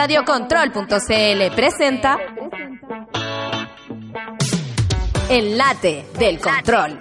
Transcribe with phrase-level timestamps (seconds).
[0.00, 2.18] Radiocontrol.cl presenta
[5.28, 7.00] El late del control.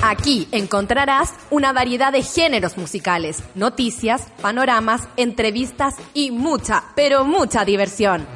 [0.00, 8.26] Aquí encontrarás una variedad de géneros musicales, noticias, panoramas, entrevistas y mucha, pero mucha diversión.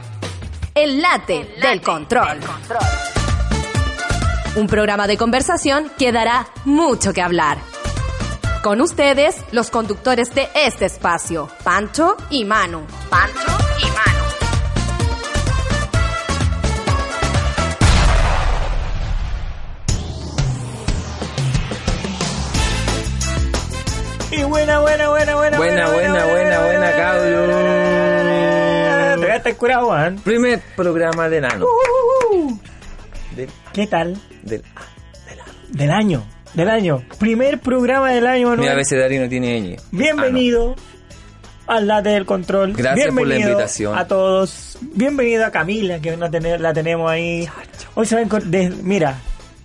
[0.74, 2.38] El late, del, control.
[4.56, 7.56] Un programa de conversación que dará mucho que hablar.
[8.62, 12.84] Con ustedes, los conductores de este espacio, Pancho y Manu.
[13.08, 14.24] Pancho y Manu.
[24.32, 25.56] Y buena, buena, buena, buena.
[25.56, 27.88] Buena, buena, buena, buena, cabrón.
[29.42, 30.16] Te curado, Juan.
[30.16, 31.64] Primer programa de Nano.
[33.36, 34.20] Del, ¿Qué tal?
[34.42, 34.64] del,
[35.28, 35.52] Del año.
[35.68, 36.37] Del año.
[37.18, 38.70] Primer programa del año, mi Manuel.
[38.72, 39.76] abecedario no tiene ñ.
[39.92, 40.74] Bienvenido
[41.66, 42.72] al Late del Control.
[42.72, 43.96] Gracias por la invitación.
[43.96, 44.78] A todos.
[44.80, 47.48] Bienvenido a Camila, que no tener- la tenemos ahí.
[47.94, 48.40] Hoy se va a
[48.82, 49.16] Mira,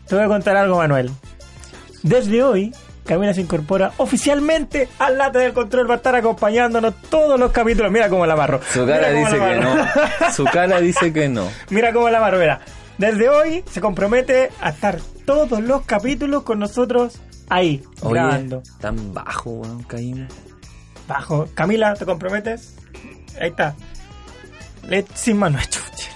[0.07, 1.09] te voy a contar algo, Manuel.
[2.03, 2.73] Desde hoy,
[3.05, 5.89] Camila se incorpora oficialmente al Late del Control.
[5.89, 7.91] Va a estar acompañándonos todos los capítulos.
[7.91, 8.59] Mira cómo la amarro.
[8.71, 9.75] Su cara Mira dice que amarro.
[9.75, 10.31] no.
[10.33, 11.49] Su cara dice que no.
[11.69, 12.59] Mira cómo la barbera.
[12.97, 18.63] Desde hoy se compromete a estar todos los capítulos con nosotros ahí, Oye, grabando.
[18.79, 20.31] tan bajo, weón, caímos.
[21.07, 21.47] Bajo.
[21.53, 22.75] Camila, ¿te comprometes?
[23.39, 23.75] Ahí está.
[24.87, 26.11] Le sin mano chucha.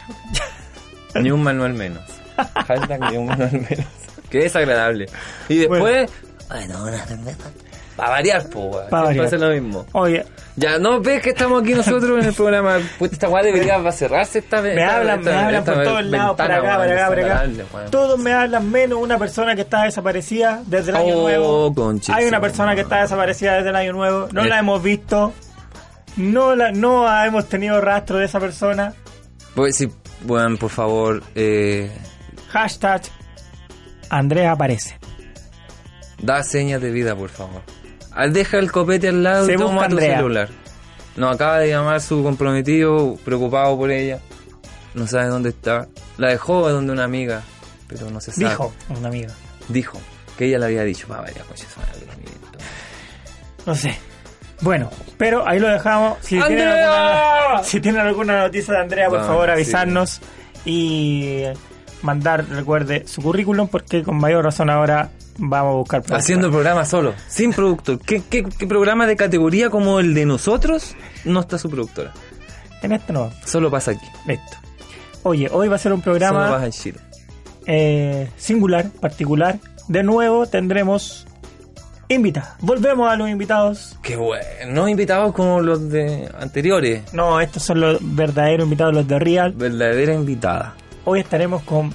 [1.21, 2.03] Ni un manual menos.
[2.37, 3.85] Hashtag ni un manual menos.
[4.29, 5.07] Qué desagradable.
[5.49, 6.11] Y después,
[6.49, 7.49] bueno, una cerveza.
[7.97, 8.89] Para variar, po, weón.
[8.89, 9.41] Pa' Siempre variar.
[9.41, 9.85] lo mismo.
[9.91, 10.23] Oye,
[10.55, 12.77] Ya, no ves que estamos aquí nosotros en el programa.
[12.97, 14.75] Puta, esta weá debería va a cerrarse esta vez.
[14.75, 17.45] me hablan, me hablan por todos lados, por acá, por acá, por acá.
[17.91, 21.99] Todos me hablan menos una persona que está desaparecida desde el año Oh, nuevo.
[22.13, 24.27] Hay una persona que está desaparecida desde el año nuevo.
[24.31, 24.47] No Eh.
[24.49, 25.33] la hemos visto.
[26.15, 28.93] No la, no hemos tenido rastro de esa persona.
[29.53, 29.91] Pues sí,
[30.21, 31.91] bueno, por favor, eh,
[32.49, 33.01] Hashtag
[34.09, 34.97] Andrea aparece.
[36.19, 37.61] da señas de vida, por favor.
[38.19, 40.17] Ah, Deja el copete al lado Se y toma tu Andrea.
[40.17, 40.49] celular.
[41.15, 44.19] Nos acaba de llamar su comprometido, preocupado por ella.
[44.93, 45.87] No sabe dónde está.
[46.17, 47.41] La dejó donde una amiga,
[47.87, 48.49] pero no se sabe.
[48.49, 49.33] Dijo una amiga.
[49.69, 49.99] Dijo
[50.37, 52.57] que ella le había dicho, va, vaya, coche, su madre, amiguito".
[53.65, 53.97] No sé.
[54.61, 56.17] Bueno, pero ahí lo dejamos.
[56.21, 59.51] Si tienen alguna, si tienen alguna noticia de Andrea, por Va, favor sí.
[59.51, 60.21] avisarnos
[60.65, 61.43] y
[62.01, 66.19] mandar, recuerde, su currículum porque con mayor razón ahora vamos a buscar productora.
[66.19, 67.99] Haciendo el programa solo, sin productor.
[67.99, 72.11] ¿Qué, qué, qué programa de categoría como el de nosotros no está su productora?
[72.81, 73.31] En este no.
[73.45, 74.05] Solo pasa aquí.
[74.27, 74.57] Listo.
[75.23, 76.99] Oye, hoy va a ser un Solo programa pasa en Chile.
[77.65, 79.59] eh, singular, particular.
[79.87, 81.25] De nuevo tendremos
[82.09, 82.49] invitados.
[82.61, 83.97] Volvemos a los invitados.
[84.01, 84.43] Qué bueno.
[84.69, 87.13] No invitados como los de anteriores.
[87.13, 89.53] No, estos son los verdaderos invitados, los de Real.
[89.53, 90.75] Verdadera invitada.
[91.05, 91.93] Hoy estaremos con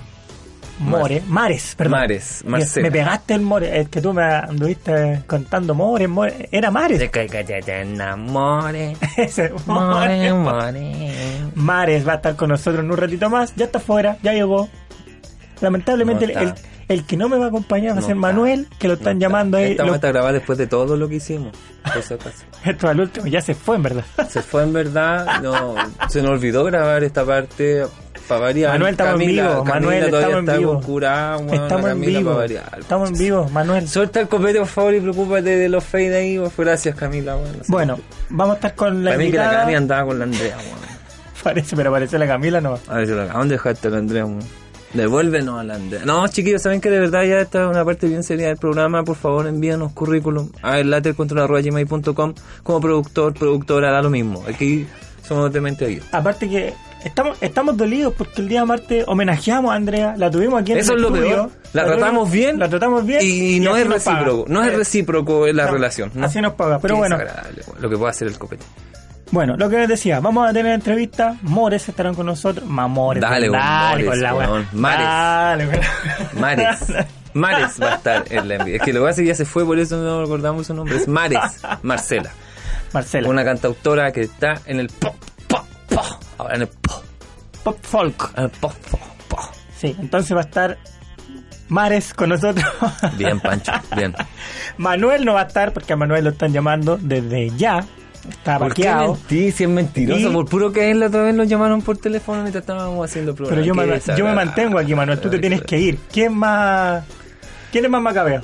[0.79, 1.93] More, Mares, perdón.
[2.01, 2.87] Mares, Marcela.
[2.87, 6.49] Me pegaste el More, es que tú me anduviste contando More, More.
[6.51, 6.99] era Mares.
[6.99, 8.99] De que, que te enamores.
[9.17, 10.35] Ese, More, More.
[10.35, 11.51] more.
[11.55, 14.69] Mares va a estar con nosotros en un ratito más, ya está fuera, ya llegó.
[15.61, 16.55] Lamentablemente No el,
[16.89, 18.17] el que no me va a acompañar va a ser.
[18.17, 19.73] Manuel, que lo están No llamando ahí.
[19.73, 21.53] Esta Lo- vamos a grabar después de todo lo que hicimos.
[21.85, 22.19] Acaso.
[22.65, 24.05] esto al último, ya se fue en verdad.
[24.29, 25.41] Se fue en verdad.
[25.43, 25.75] No,
[26.09, 27.85] se nos olvidó grabar esta parte.
[28.29, 28.73] Para variar.
[28.73, 30.81] Manuel, estamos en Camila- vivo, Camila Manuel, estamos en vivo.
[31.53, 32.35] estamos en Camila, vivo.
[32.37, 32.79] variar.
[32.79, 33.89] Estamos en vivo, Manuel.
[33.89, 36.39] Suelta el copete, por favor, y preocúpate de los fade ahí.
[36.39, 37.35] pues, Gracias, Camila.
[37.37, 37.59] Bueno.
[37.69, 37.99] Bueno,
[38.31, 39.63] vamos a estar con la Para mí que la invitada.
[39.65, 40.57] Cami andaba con la Andrea.
[41.43, 42.79] Parece, pero parece la Camila no.
[42.89, 44.39] A ver si la ¿a dónde dejaste a la Andrea, weón?
[44.95, 46.03] Devuélvenos a la Andrea.
[46.05, 49.03] No, chiquillos, saben que de verdad ya esta es una parte bien seria del programa.
[49.05, 54.45] Por favor, envíanos currículum a latercontrol.gmail.com como productor, productora, da lo mismo.
[54.49, 54.87] Aquí
[55.27, 56.01] somos de mente ahí.
[56.13, 60.73] Aparte que estamos estamos dolidos porque el día martes homenajeamos a Andrea, la tuvimos aquí
[60.73, 61.51] en Eso el es lo estudio, peor.
[61.73, 62.59] La, tuvimos- tratamos bien.
[62.59, 63.21] La tratamos bien.
[63.23, 64.45] Y, no es recíproco.
[64.49, 66.11] No es Eh, recíproco la no, relación.
[66.15, 66.27] ¿no?
[66.27, 66.79] Así nos paga.
[66.79, 67.19] Pero Qué bueno,
[67.81, 68.65] lo que puede hacer el copete.
[69.31, 71.37] bueno, lo que les decía, vamos a tener entrevista.
[71.43, 72.67] Mores estarán con nosotros.
[72.69, 73.21] Mamores.
[73.23, 74.67] Dale, dale con la weón.
[74.73, 75.07] Mares.
[75.07, 76.79] Dale, la- Mares.
[77.35, 78.77] Mares va a estar en la envidia.
[78.77, 80.75] Es que lo que pasa es que ya se fue, por eso no recordamos su
[80.75, 80.97] nombre.
[80.97, 81.41] Es Mares,
[81.83, 82.31] Marcela.
[82.93, 83.27] Marcela.
[83.31, 85.15] Una cantautora que está en el pop,
[85.49, 86.05] pop, pop.
[86.37, 86.69] Ahora en el
[87.65, 88.33] pop, folk.
[88.37, 89.41] el pop, pop, pop.
[89.77, 90.79] Sí, entonces va a estar
[91.69, 92.65] Mares con nosotros.
[93.17, 94.15] Bien, Pancho, bien.
[94.77, 97.85] Manuel no va a estar porque a Manuel lo están llamando desde ya.
[98.29, 99.51] Está ¿Por qué mentí?
[99.51, 100.29] Si es mentiroso.
[100.31, 103.35] Y- Por puro que él la otra vez nos llamaron por teléfono mientras estábamos haciendo
[103.35, 103.63] programa.
[103.63, 105.19] Pero yo yo me mantengo aquí, Manuel.
[105.19, 105.99] Tú te tienes que ir.
[106.13, 107.05] ¿Quién más?
[107.73, 108.43] ¿Quién es más macabeo?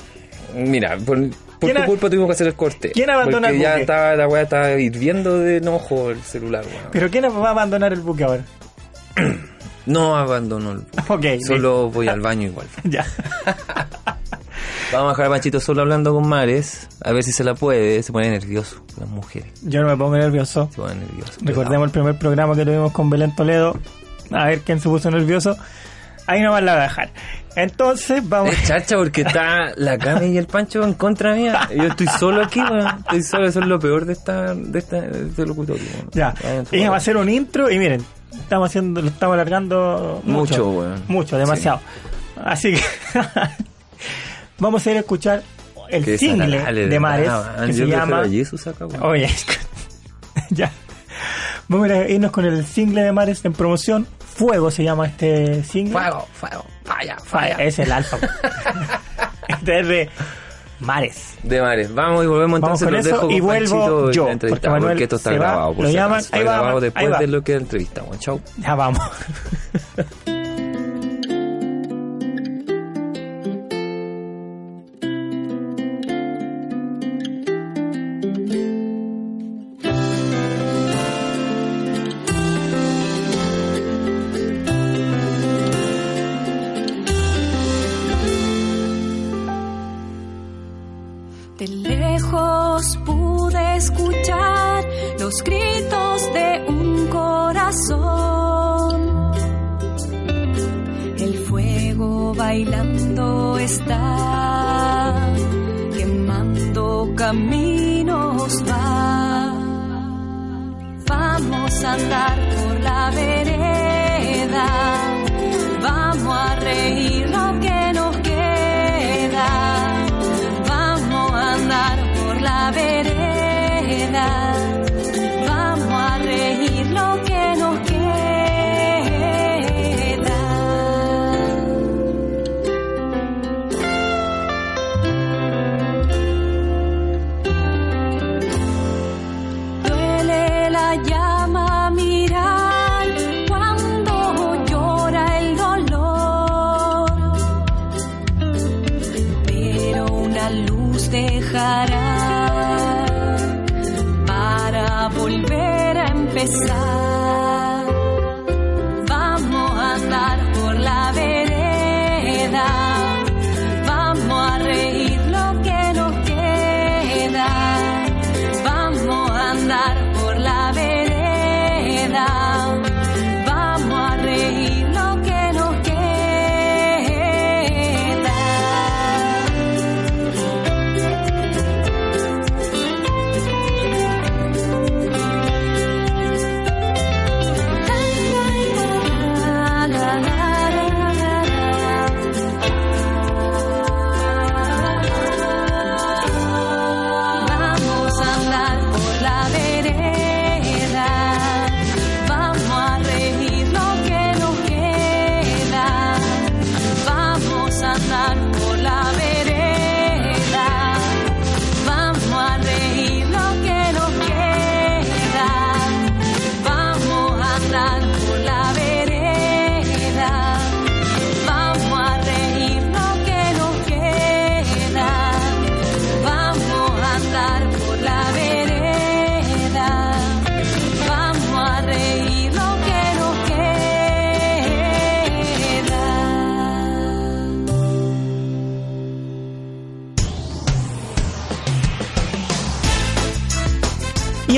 [0.55, 1.29] Mira, por, por
[1.59, 2.91] ¿Quién tu culpa tuvimos que hacer el corte.
[2.91, 3.81] ¿Quién abandona Porque el ya buque?
[3.81, 6.65] estaba, la weá estaba hirviendo de enojo el celular.
[6.91, 8.43] ¿Pero quién va a abandonar el buque ahora?
[9.85, 10.77] No abandono el
[11.07, 11.35] buque.
[11.37, 11.41] Ok.
[11.47, 12.67] Solo voy al baño igual.
[12.83, 13.05] Ya.
[14.91, 16.87] Vamos a dejar a Panchito solo hablando con Mares.
[17.03, 18.01] A ver si se la puede.
[18.03, 18.83] Se pone nervioso.
[18.99, 20.67] Las mujeres Yo no me pongo nervioso.
[20.71, 21.37] se ponen nerviosas.
[21.43, 23.79] Recordemos el primer programa que tuvimos con Belén Toledo.
[24.31, 25.55] A ver quién se puso nervioso.
[26.25, 27.09] Ahí nomás la voy a dejar.
[27.55, 28.53] Entonces, vamos.
[28.53, 31.67] Es chacha porque está la Cami y el Pancho en contra mía.
[31.75, 32.87] Yo estoy solo aquí, weón.
[32.99, 35.83] Estoy solo, eso es lo peor de esta, de esta, de este locutorio.
[36.11, 36.33] Ya.
[36.43, 40.65] Va a hacer un intro y miren, estamos haciendo, lo estamos alargando mucho.
[40.65, 41.03] Mucho, weón.
[41.07, 41.79] Mucho, demasiado.
[42.43, 42.81] Así que
[44.59, 45.43] vamos a ir a escuchar
[45.89, 47.31] el Qué single de Mares
[47.65, 49.03] que se llama Jesus acá, weón.
[49.03, 49.29] Oye,
[50.49, 50.71] ya.
[51.67, 54.07] Vamos a irnos con el single de Mares en promoción.
[54.19, 55.93] Fuego se llama este single.
[55.93, 57.63] Fuego, fuego, falla, Falla, falla.
[57.63, 58.17] Es el alfa.
[59.47, 60.09] este es de
[60.79, 61.37] Mares.
[61.43, 61.93] De Mares.
[61.93, 62.85] Vamos y volvemos Vamos entonces.
[62.85, 65.73] con los eso dejo y vuelvo yo, porque Manuel porque esto está se va, grabado.
[65.73, 67.19] Por lo llaman, ahí va, grabado ahí después va.
[67.19, 68.01] de lo que es la entrevista.
[68.01, 68.41] Bueno, chau.
[68.57, 69.01] Ya vamos.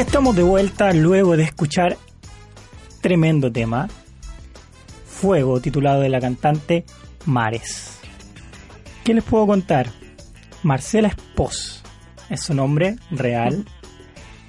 [0.02, 1.96] Y estamos de vuelta luego de escuchar
[3.02, 3.88] tremendo tema,
[5.06, 6.86] Fuego, titulado de la cantante
[7.28, 8.00] Mares.
[9.04, 9.92] ¿Qué les puedo contar?
[10.64, 11.84] Marcela Espos
[12.32, 13.64] es su nombre real.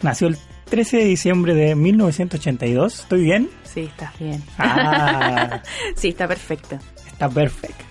[0.01, 0.39] Nació el
[0.71, 3.01] 13 de diciembre de 1982.
[3.01, 3.51] ¿Estoy bien?
[3.65, 4.43] Sí, estás bien.
[4.57, 5.61] Ah,
[5.97, 6.79] Sí, está perfecto.
[7.07, 7.85] está perfecto.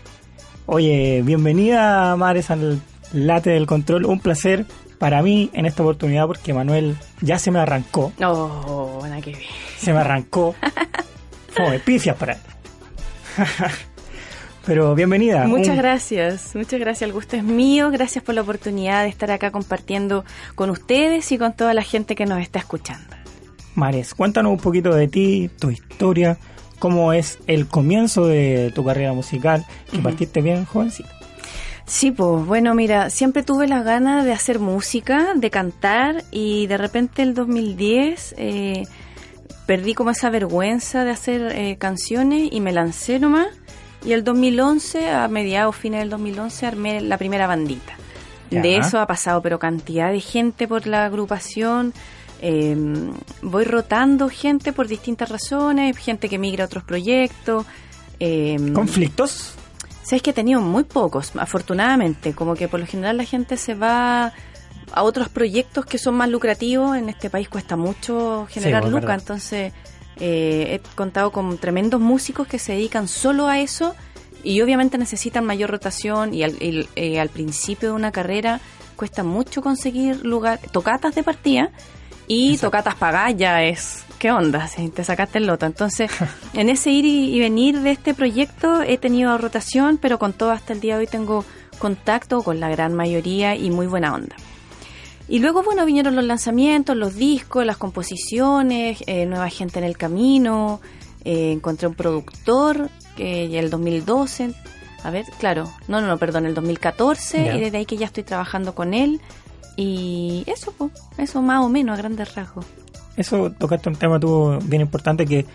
[0.65, 2.81] Oye, bienvenida Mares al
[3.13, 4.07] Late del Control.
[4.07, 4.65] Un placer
[5.01, 8.13] para mí en esta oportunidad porque Manuel ya se me arrancó.
[8.23, 9.49] Oh, buena que bien.
[9.75, 10.53] Se me arrancó.
[11.55, 12.39] Fue pifias para él.
[14.63, 15.45] Pero bienvenida.
[15.47, 17.01] Muchas Un- gracias, muchas gracias.
[17.01, 17.89] El gusto es mío.
[17.89, 22.13] Gracias por la oportunidad de estar acá compartiendo con ustedes y con toda la gente
[22.13, 23.15] que nos está escuchando.
[23.73, 26.37] Mares, cuéntanos un poquito de ti, tu historia,
[26.77, 31.09] cómo es el comienzo de tu carrera musical, que partiste bien jovencita.
[31.91, 36.77] Sí, pues bueno, mira, siempre tuve las ganas de hacer música, de cantar y de
[36.77, 38.87] repente el 2010 eh,
[39.65, 43.47] perdí como esa vergüenza de hacer eh, canciones y me lancé nomás.
[44.05, 47.97] Y el 2011, a mediados, fines del 2011, armé la primera bandita.
[48.49, 48.61] Ya.
[48.61, 51.93] De eso ha pasado, pero cantidad de gente por la agrupación.
[52.41, 52.73] eh,
[53.41, 57.65] voy rotando gente por distintas razones, gente que migra a otros proyectos.
[58.21, 59.55] eh, ¿Conflictos?
[60.03, 62.33] Sabes que he tenido muy pocos, afortunadamente.
[62.33, 64.33] Como que por lo general la gente se va
[64.93, 66.97] a otros proyectos que son más lucrativos.
[66.97, 69.19] En este país cuesta mucho generar Sí, lucas.
[69.21, 69.73] Entonces
[70.19, 73.95] eh, he contado con tremendos músicos que se dedican solo a eso
[74.43, 76.33] y obviamente necesitan mayor rotación.
[76.33, 78.59] Y al, el- eh, al principio de una carrera
[78.95, 81.69] cuesta mucho conseguir lugar, tocatas de partida
[82.33, 84.05] y tocatas pagadas ya es.
[84.17, 84.65] ¿Qué onda?
[84.69, 85.65] Si te sacaste el loto.
[85.65, 86.09] Entonces,
[86.53, 90.71] en ese ir y, venir de este proyecto he tenido rotación, pero con todo hasta
[90.71, 91.43] el día de hoy tengo
[91.77, 94.37] contacto con la gran mayoría y muy buena onda.
[95.27, 99.97] Y luego, bueno, vinieron los lanzamientos, los discos, las composiciones, eh, nueva gente en el
[99.97, 100.79] camino,
[101.25, 104.53] eh, encontré un productor que ya el 2012,
[105.03, 107.55] a ver, claro, no, no, no, perdón, el 2014, Ya.
[107.57, 109.19] y desde ahí que ya estoy trabajando con él.
[109.81, 112.65] Y eso, pues, eso más o menos a grandes rasgos.
[113.17, 115.45] Eso tocaste un tema tú bien importante que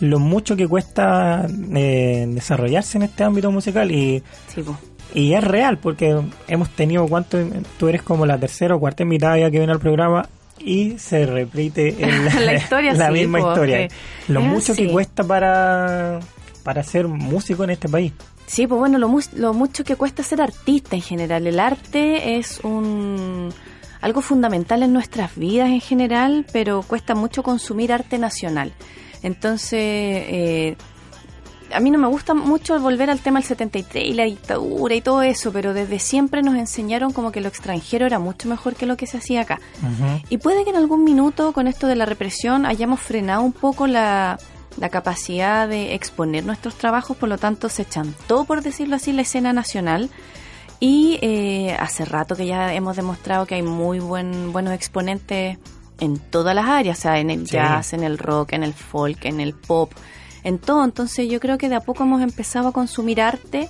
[0.00, 4.22] lo mucho que cuesta eh, desarrollarse en este ámbito musical y,
[4.54, 4.62] Sí,
[5.14, 7.38] y es real porque hemos tenido cuánto
[7.78, 11.26] tú eres como la tercera o cuarta invitada ya que viene al programa y se
[11.26, 13.94] repite el- La historia, la sí, misma po, historia sí.
[14.32, 16.20] lo Es mucho que cuesta para
[16.64, 18.12] para ser músico en este país
[18.50, 21.46] Sí, pues bueno, lo, mus- lo mucho que cuesta ser artista en general.
[21.46, 23.52] El arte es un
[24.00, 28.72] algo fundamental en nuestras vidas en general, pero cuesta mucho consumir arte nacional.
[29.22, 30.76] Entonces, eh,
[31.72, 35.00] a mí no me gusta mucho volver al tema del 73 y la dictadura y
[35.02, 38.86] todo eso, pero desde siempre nos enseñaron como que lo extranjero era mucho mejor que
[38.86, 39.60] lo que se hacía acá.
[40.28, 43.86] Y puede que en algún minuto con esto de la represión hayamos frenado un poco
[43.86, 44.38] la,
[44.78, 49.22] la capacidad de exponer nuestros trabajos, por lo tanto se chantó, por decirlo así, la
[49.22, 50.10] escena nacional.
[50.78, 55.58] Y eh, hace rato que ya hemos demostrado que hay muy buen, buenos exponentes
[55.98, 57.52] en todas las áreas, o sea, en el Sí.
[57.52, 59.92] jazz, en el rock, en el folk, en el pop,
[60.44, 60.82] en todo.
[60.84, 63.68] Entonces yo creo que de a poco hemos empezado a consumir arte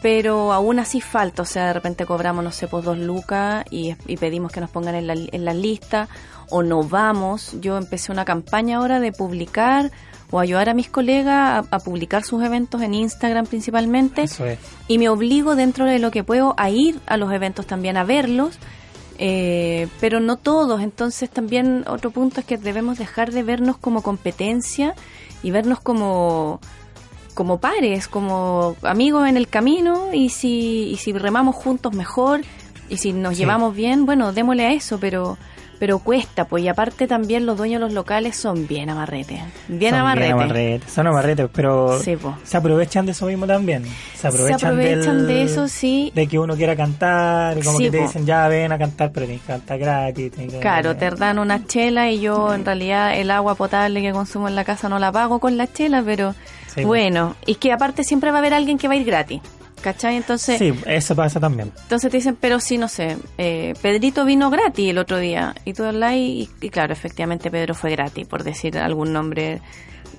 [0.00, 3.96] pero aún así falta, o sea, de repente cobramos, no sé, pues dos lucas y,
[4.06, 6.08] y pedimos que nos pongan en la, en la lista
[6.50, 7.56] o no vamos.
[7.60, 9.90] Yo empecé una campaña ahora de publicar
[10.30, 14.58] o ayudar a mis colegas a, a publicar sus eventos en Instagram principalmente eso es
[14.86, 18.04] y me obligo dentro de lo que puedo a ir a los eventos también a
[18.04, 18.58] verlos,
[19.18, 20.80] eh, pero no todos.
[20.80, 24.94] Entonces también otro punto es que debemos dejar de vernos como competencia
[25.42, 26.60] y vernos como
[27.34, 32.40] como pares, como amigos en el camino y si, y si remamos juntos mejor
[32.88, 33.40] y si nos Sí.
[33.40, 35.38] llevamos bien, bueno, démosle a eso, pero
[35.78, 39.90] pero cuesta, pues y aparte también los dueños de los locales son bien amarretes, bien
[39.92, 40.32] Son amarretes.
[40.32, 42.36] amarretes, son amarretes, pero Sí, po.
[42.44, 43.84] se aprovechan de eso mismo también.
[44.14, 46.12] Se aprovechan, Se aprovechan del- de eso, sí.
[46.14, 48.04] De que uno quiera cantar, y como Sí, que te po.
[48.04, 50.32] dicen, ya ven a cantar, pero tienes que cantar gratis.
[50.32, 54.48] que- Claro, te dan una chela y yo en realidad el agua potable que consumo
[54.48, 56.34] en la casa no la pago con la chela, pero
[56.74, 59.40] Sí, bueno, y que aparte siempre va a haber alguien que va a ir gratis,
[59.80, 60.16] ¿cachai?
[60.16, 61.72] Entonces, Sí, eso pasa también.
[61.82, 65.72] entonces te dicen, pero sí, no sé, eh, Pedrito vino gratis el otro día y
[65.72, 69.60] tú hablas y, y claro, efectivamente Pedro fue gratis, por decir algún nombre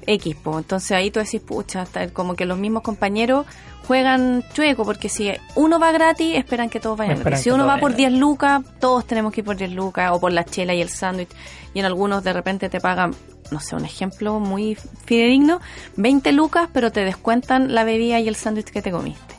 [0.08, 0.58] X, po.
[0.58, 3.46] entonces ahí tú decís, pucha, hasta como que los mismos compañeros
[3.86, 7.44] juegan chueco, porque si uno va gratis, esperan que todos vayan gratis.
[7.44, 10.20] Si uno va por vayan 10 lucas, todos tenemos que ir por 10 lucas, o
[10.20, 11.30] por la chela y el sándwich,
[11.74, 13.16] y en algunos de repente te pagan,
[13.52, 14.76] no sé, un ejemplo muy
[15.06, 15.60] fidedigno,
[15.98, 19.36] 20 lucas, pero te descuentan la bebida y el sándwich que te comiste.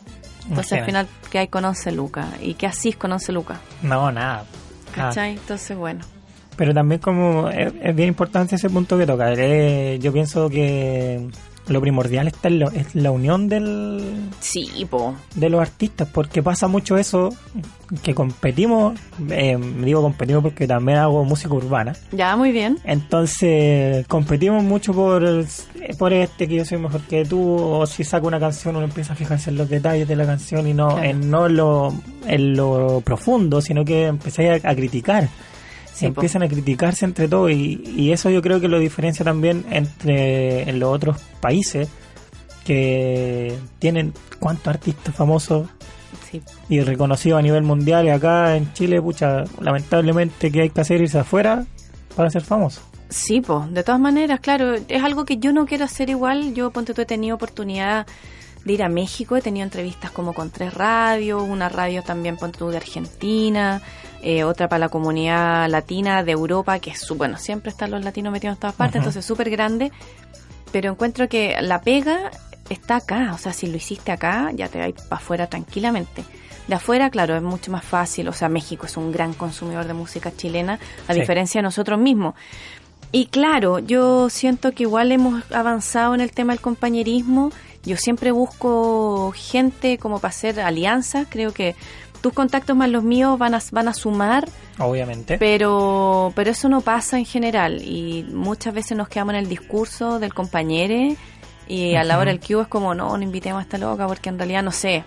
[0.51, 0.99] Entonces Imagínate.
[0.99, 2.27] al final, ¿qué hay con 11 lucas?
[2.43, 3.59] ¿Y qué asís con 11 lucas?
[3.83, 4.45] No, nada.
[4.97, 5.09] Nada.
[5.09, 5.33] ¿Cachai?
[5.33, 6.05] Entonces, bueno.
[6.57, 9.33] Pero también como es, es bien importante ese punto que toca.
[9.33, 11.29] Eh, yo pienso que
[11.71, 14.03] lo primordial está en, lo- es la unión del,
[14.41, 15.15] Sí, po.
[15.35, 17.31] de los artistas, porque pasa mucho eso,
[18.03, 18.99] que competimos,
[19.31, 22.79] eh, digo competimos porque también hago música urbana, Ya, muy bien.
[22.85, 25.23] entonces competimos mucho por,
[25.99, 29.13] por este, que yo soy mejor que tú, o si saco una canción uno empieza
[29.13, 31.03] a fijarse en los detalles de la canción y no Claro.
[31.05, 31.95] en no lo,
[32.27, 35.29] en lo profundo, sino que empecé a, a criticar.
[35.93, 36.21] Sí, po.
[36.21, 40.69] empiezan a criticarse entre todos y, y eso yo creo que lo diferencia también entre
[40.69, 41.89] en los otros países
[42.65, 45.69] que tienen cuántos artistas famosos
[46.31, 46.41] Sí.
[46.69, 51.01] y reconocidos a nivel mundial y acá en Chile, pucha, lamentablemente que hay que hacer
[51.01, 51.65] irse afuera
[52.15, 52.83] para ser famoso.
[53.09, 56.55] Sí, pues, de todas maneras, claro, es algo que yo no quiero hacer igual.
[56.55, 58.07] Yo, ponte tú, he tenido oportunidad
[58.65, 62.37] de ir a México, he tenido entrevistas como con tres radios, una radio también,
[62.71, 63.81] de Argentina,
[64.23, 68.33] eh, otra para la comunidad latina de Europa, que es, bueno, siempre están los latinos
[68.33, 69.09] metidos en todas partes, Ujú.
[69.09, 69.91] entonces súper grande,
[70.73, 72.31] pero encuentro que la pega
[72.69, 76.23] está acá, o sea, si lo hiciste acá, ya te vas para afuera tranquilamente.
[76.69, 79.95] De afuera, claro, es mucho más fácil, o sea, México es un gran consumidor de
[79.95, 81.21] música chilena, a Sí.
[81.21, 82.35] diferencia de nosotros mismos.
[83.13, 87.51] Y claro, yo siento que igual hemos avanzado en el tema del compañerismo.
[87.85, 91.27] Yo siempre busco gente como para hacer alianzas.
[91.31, 91.75] Creo que
[92.21, 95.39] tus contactos más los míos van a, van a sumar, Obviamente.
[95.39, 97.83] pero, pero eso no pasa en general.
[97.83, 101.17] Y muchas veces nos quedamos en el discurso del compañero
[101.67, 104.29] y a la hora del Q es como, no, no invitemos a esta loca porque
[104.29, 105.05] en realidad no sé.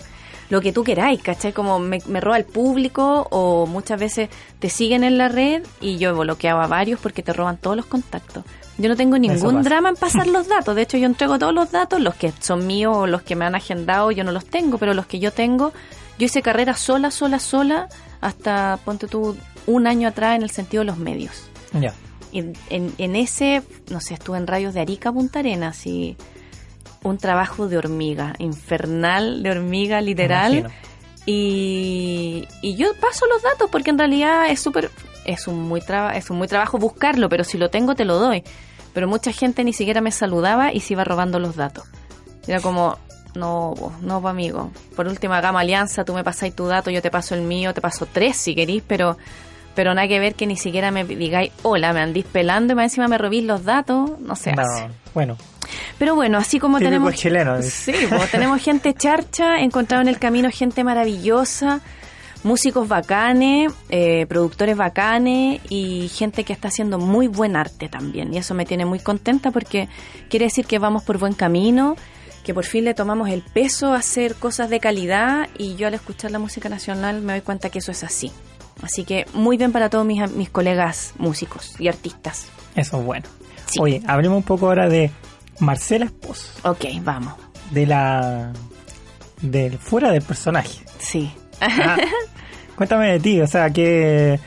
[0.49, 1.53] Lo que tú queráis, ¿cachai?
[1.53, 5.97] Como me, me roba el público o muchas veces te siguen en la red y
[5.97, 8.43] yo he bloqueado a varios porque te roban todos los contactos.
[8.77, 10.75] Yo no tengo ningún drama en pasar los datos.
[10.75, 13.45] De hecho, yo entrego todos los datos, los que son míos o los que me
[13.45, 15.73] han agendado, yo no los tengo, pero los que yo tengo,
[16.17, 17.89] yo hice carrera sola, sola, sola,
[18.21, 19.37] hasta, ponte tú,
[19.67, 21.49] un año atrás en el sentido de los medios.
[21.79, 21.93] Ya.
[22.31, 26.17] Y en, en ese, no sé, estuve en radios de Arica, Punta Arenas y
[27.03, 30.71] un trabajo de hormiga, infernal de hormiga, literal.
[31.25, 34.89] Y, y yo paso los datos porque en realidad es súper,
[35.25, 38.19] es un muy traba, es un muy trabajo buscarlo, pero si lo tengo te lo
[38.19, 38.43] doy.
[38.93, 41.85] Pero mucha gente ni siquiera me saludaba y se iba robando los datos.
[42.47, 42.97] Era como,
[43.35, 44.71] no, no, amigo.
[44.95, 47.81] Por última gama alianza, tú me pasáis tu dato, yo te paso el mío, te
[47.81, 49.17] paso tres si querís, pero
[49.75, 52.85] pero nada que ver que ni siquiera me digáis, hola, me andís pelando y más
[52.85, 54.53] encima me robís los datos, no hace.
[55.13, 55.35] bueno,
[55.97, 57.15] Pero bueno, así como Típico tenemos...
[57.15, 57.55] chileno.
[57.63, 61.81] Sí, pues, tenemos gente charcha, encontrado en el camino gente maravillosa,
[62.43, 68.33] músicos bacanes, eh, productores bacanes y gente que está haciendo muy buen arte también.
[68.33, 69.87] Y eso me tiene muy contenta porque
[70.29, 71.95] quiere decir que vamos por buen camino,
[72.43, 75.93] que por fin le tomamos el peso a hacer cosas de calidad y yo al
[75.93, 78.31] escuchar la música nacional me doy cuenta que eso es así.
[78.81, 82.47] Así que muy bien para todos mis, mis colegas músicos y artistas.
[82.75, 83.25] eso es bueno.
[83.67, 83.79] Sí.
[83.79, 85.09] Oye, hablemos un poco ahora de
[85.59, 87.33] Marcela Esposo, Ok, vamos.
[87.71, 88.51] de la
[89.41, 90.83] del fuera del personaje.
[90.99, 91.31] Sí.
[91.61, 91.95] Ah,
[92.75, 94.39] cuéntame de ti, o sea, que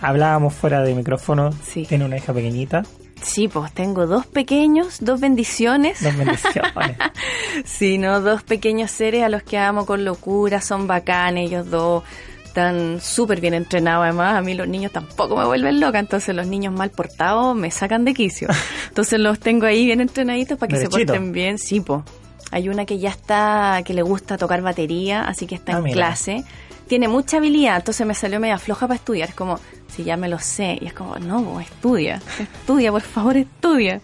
[0.00, 1.50] hablábamos fuera de micrófono.
[1.64, 1.84] Sí.
[1.86, 2.82] Tiene una hija pequeñita,
[3.22, 6.02] Sí, pues tengo dos pequeños, dos bendiciones.
[6.02, 6.96] dos bendiciones.
[7.64, 8.20] Sí, ¿no?
[8.20, 12.02] Dos pequeños seres a los que amo con locura, son bacanes, ellos dos
[12.44, 14.36] están súper bien entrenados además.
[14.36, 18.04] A mí los niños tampoco me vuelven loca, entonces los niños mal portados me sacan
[18.04, 18.48] de quicio.
[18.88, 21.58] Entonces los tengo ahí bien entrenaditos para que se porten bien.
[21.58, 22.02] Sí, pues.
[22.50, 25.84] Hay una que ya está, que le gusta tocar batería, así que está Ah, en
[25.84, 25.94] mira.
[25.94, 26.44] clase.
[26.86, 29.28] Tiene mucha habilidad, entonces me salió media floja para estudiar.
[29.30, 30.78] Es como, si ya me lo sé.
[30.80, 34.00] Y es como, no, vos, estudia, estudia, por favor, estudia.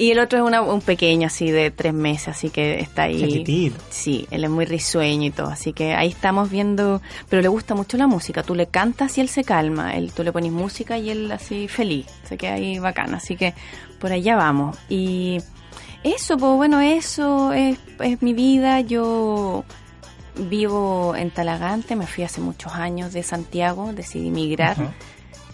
[0.00, 3.18] Y el otro es una- un pequeño, así de tres meses, así que está ahí.
[3.18, 3.76] Chiquitito.
[3.90, 7.74] Sí, él es muy risueño y todo, así que ahí estamos viendo, pero le gusta
[7.74, 10.96] mucho la música, tú le cantas y él se calma, él, tú le pones música
[10.98, 13.54] y él así feliz, se queda ahí bacán, así que
[13.98, 14.78] por allá vamos.
[14.88, 15.38] Y
[16.04, 19.64] eso, pues bueno, eso es, es mi vida, yo
[20.38, 24.76] vivo en Talagante, me fui hace muchos años de Santiago, decidí migrar.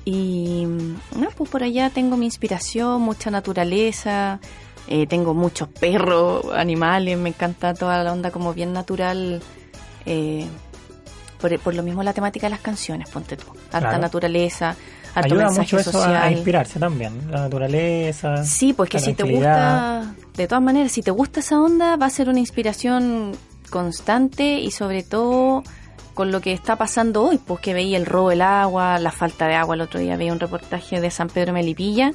[0.04, 4.38] Y no, pues por allá tengo mi inspiración, mucha naturaleza,
[4.86, 9.40] eh, tengo muchos perros, animales, me encanta toda la onda como bien natural.
[10.06, 10.46] eh,
[11.40, 13.44] por, por lo mismo la temática de las canciones, ponte tú.
[13.72, 13.98] Harta Claro.
[13.98, 14.76] naturaleza,
[15.14, 16.22] harto Ayuda mensaje mucho eso a- social.
[16.22, 18.44] a, inspirarse también, la naturaleza.
[18.44, 22.06] Sí, pues que si te gusta, de todas maneras, si te gusta esa onda, va
[22.06, 23.32] a ser una inspiración
[23.70, 25.62] constante y sobre todo
[26.14, 29.48] con lo que está pasando hoy, pues que veía el robo del agua, la falta
[29.48, 32.12] de agua, el otro día veía un reportaje de San Pedro Melipilla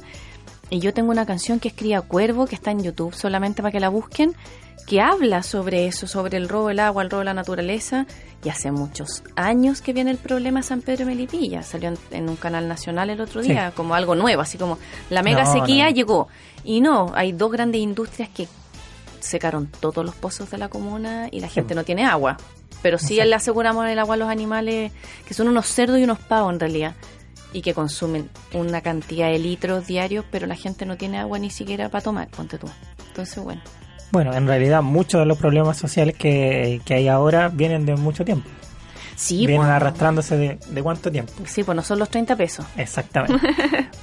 [0.70, 3.72] y yo tengo una canción que es Cría Cuervo, que está en YouTube solamente para
[3.72, 4.34] que la busquen,
[4.86, 8.06] que habla sobre eso, sobre el robo del agua, el robo de la naturaleza,
[8.42, 12.36] y hace muchos años que viene el problema San Pedro Melipilla, salió en, en un
[12.36, 13.50] canal nacional el otro Sí.
[13.50, 14.78] día, como algo nuevo, así como
[15.10, 15.90] la mega No, sequía no.
[15.90, 16.28] llegó.
[16.64, 18.48] Y no, hay dos grandes industrias que
[19.20, 22.36] secaron todos los pozos de la comuna y la gente no tiene agua.
[22.82, 24.92] Pero sí le aseguramos el agua a los animales,
[25.26, 26.94] que son unos cerdos y unos pavos en realidad,
[27.52, 31.50] y que consumen una cantidad de litros diarios, pero la gente no tiene agua ni
[31.50, 32.68] siquiera para tomar, ponte tú.
[33.08, 33.60] Entonces, bueno.
[34.12, 38.24] Bueno, en realidad muchos de los problemas sociales que, que hay ahora vienen de mucho
[38.24, 38.48] tiempo.
[39.20, 41.32] Sí, vienen pues, arrastrándose de, de cuánto tiempo.
[41.44, 42.64] sí, pues no son los 30 pesos.
[42.76, 43.38] Exactamente.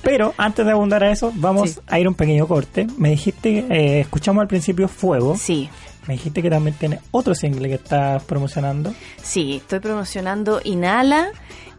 [0.03, 1.79] Pero antes de abundar a eso, vamos Sí.
[1.87, 2.85] a ir a un pequeño corte.
[2.97, 5.35] Me dijiste, eh, escuchamos al principio Fuego.
[5.35, 5.69] Sí,
[6.07, 8.93] Me dijiste que también tiene otro single que estás promocionando.
[9.21, 11.29] sí, estoy promocionando Inhala.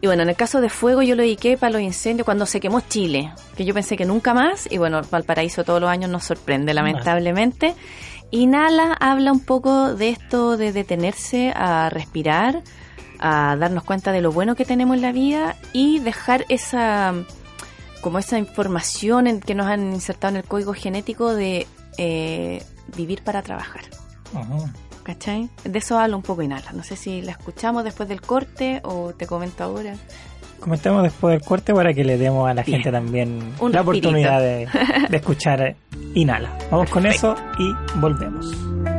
[0.01, 2.59] Y bueno, en el caso de Fuego yo lo dediqué para los incendios cuando se
[2.59, 6.23] quemó Chile, que yo pensé que nunca más, y bueno, Valparaíso todos los años nos
[6.25, 7.73] sorprende, lamentablemente.
[8.31, 12.61] Inhala habla un poco de esto de detenerse a respirar,
[13.19, 17.13] a darnos cuenta de lo bueno que tenemos en la vida y dejar esa
[18.01, 22.63] como esa información en que nos han insertado en el código genético de eh,
[22.95, 23.81] vivir para trabajar.
[24.33, 24.71] Ajá.
[25.03, 25.49] ¿Cachai?
[25.63, 26.71] De eso habla un poco Inhala.
[26.73, 29.95] No sé si la escuchamos después del corte o te comento ahora.
[30.59, 32.77] Comentemos después del corte para que le demos a la Bien.
[32.77, 34.09] gente también Un la respirito.
[34.09, 34.67] oportunidad de,
[35.09, 35.75] de escuchar
[36.13, 36.57] Inhala.
[36.69, 38.98] Vamos con eso y volvemos.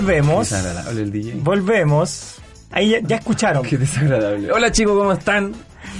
[0.00, 0.50] Volvemos.
[0.50, 1.34] Desagradable el DJ.
[1.42, 2.36] Volvemos.
[2.70, 3.62] Ahí ya, ya escucharon.
[3.64, 4.52] Qué desagradable.
[4.52, 5.52] Hola chicos, ¿cómo están?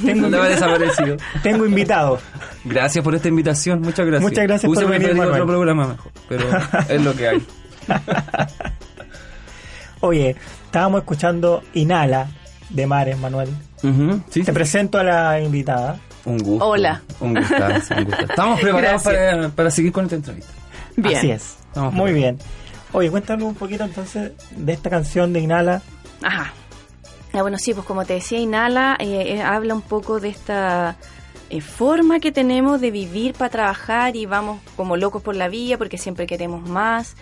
[0.05, 1.17] Tengo- ¿Dónde va desaparecido?
[1.43, 2.19] Tengo invitado.
[2.65, 4.23] Gracias por esta invitación, muchas gracias.
[4.31, 5.31] Muchas gracias Puse por venir, Manuel.
[5.31, 6.45] otro programa mejor, pero
[6.89, 7.47] es lo que hay.
[10.01, 12.29] Oye, estábamos escuchando Inhala
[12.71, 13.49] de Mares, Manuel.
[13.81, 14.53] Sí, Te sí.
[14.53, 15.99] presento a la invitada.
[16.25, 16.67] Un gusto.
[16.67, 17.01] Hola.
[17.21, 18.25] Un gustazo, un gusto.
[18.29, 20.53] Estamos preparados para, para seguir con esta entrevista.
[20.97, 21.17] Bien.
[21.19, 21.57] Así es.
[21.69, 22.39] Estamos Muy preparados.
[22.45, 22.68] bien.
[22.93, 25.83] Oye, cuéntame un poquito entonces de esta canción de Inhala.
[26.23, 26.53] Ajá.
[27.33, 30.97] Ah, bueno, sí, pues como te decía, Inhala eh, eh, habla un poco de esta
[31.51, 35.77] eh, forma que tenemos de vivir para trabajar y vamos como locos por la vía
[35.77, 37.17] porque siempre queremos más.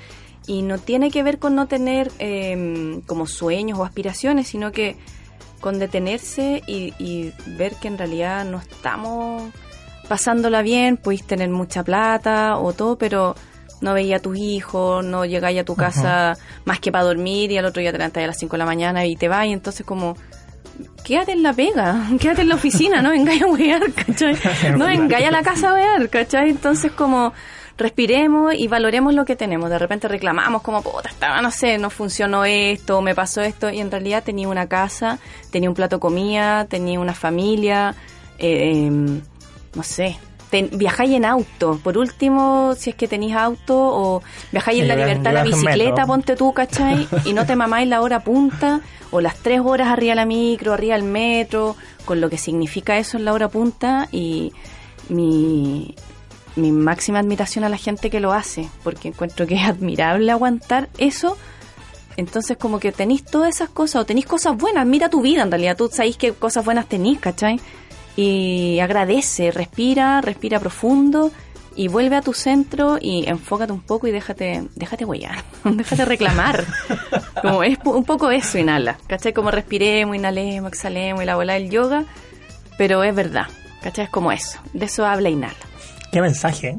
[0.46, 4.96] Y no tiene que ver con no tener eh, como sueños o aspiraciones, sino que
[5.60, 9.42] con detenerse y, y ver que en realidad no estamos
[10.08, 13.34] pasándola bien, podéis tener mucha plata o todo, pero
[13.80, 17.58] no veía a tus hijos, no llegáis a tu casa más que para dormir y
[17.58, 19.52] al otro día te levantáis a las 5 de la mañana y te vas y
[19.52, 20.16] entonces como
[21.04, 24.36] quédate en la pega, quédate en la oficina, no vengáis a wear, ¿cachai?
[24.76, 26.50] No vengáis a la casa a wear, ¿cachai?
[26.50, 27.32] Entonces como
[27.78, 29.70] respiremos y valoremos lo que tenemos.
[29.70, 33.80] De repente reclamamos como, puta, estaba, no sé, no funcionó esto, me pasó esto, y
[33.80, 35.18] en realidad tenía una casa,
[35.50, 37.94] tenía un plato de comida, tenía una familia,
[38.38, 39.20] eh, em,
[39.74, 40.18] no sé.
[40.50, 44.94] Ten- viajáis en auto, por último, si es que tenéis auto, o viajáis en la
[45.06, 47.08] libertad la bicicleta, ponte tú, ¿cachai?
[47.24, 48.80] Y no te mamáis la hora punta,
[49.10, 52.96] o las tres horas arriba de la micro, arriba del metro, con lo que significa
[52.98, 54.52] eso en la hora punta, y
[55.08, 55.94] mi,
[56.56, 60.88] mi máxima admiración a la gente que lo hace, porque encuentro que es admirable aguantar
[60.98, 61.36] eso.
[62.16, 65.50] Entonces, como que tenéis todas esas cosas, o tenéis cosas buenas, mira tu vida en
[65.50, 67.60] realidad, tú sabéis qué cosas buenas tenéis, ¿cachai?
[68.16, 71.30] Y agradece, respira, respira profundo
[71.74, 76.64] y vuelve a tu centro y enfócate un poco y déjate, déjate huellar, déjate reclamar.
[77.42, 79.34] Como es pu- un poco eso, inhala, ¿cachai?
[79.34, 82.04] Como respiremos, inhalemos, exhalemos y la bola del yoga,
[82.78, 83.46] pero es verdad,
[83.82, 84.06] ¿cachai?
[84.06, 85.54] Es como eso, de eso habla inhala.
[86.10, 86.78] Qué mensaje, ¿eh?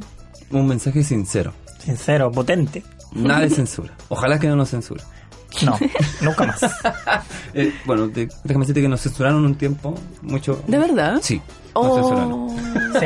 [0.49, 1.53] Un mensaje sincero.
[1.77, 2.83] sincero, potente.
[3.13, 3.93] Nada de censura.
[4.09, 5.03] Ojalá que no nos censura.
[5.65, 5.77] No,
[6.21, 6.61] nunca más.
[7.53, 10.61] Eh, bueno, de- déjame decirte que nos censuraron un tiempo, mucho.
[10.67, 11.19] ¿De verdad?
[11.21, 11.41] Sí,
[11.75, 12.31] nos censuraron.
[12.33, 12.55] Oh,
[12.99, 13.05] Sí.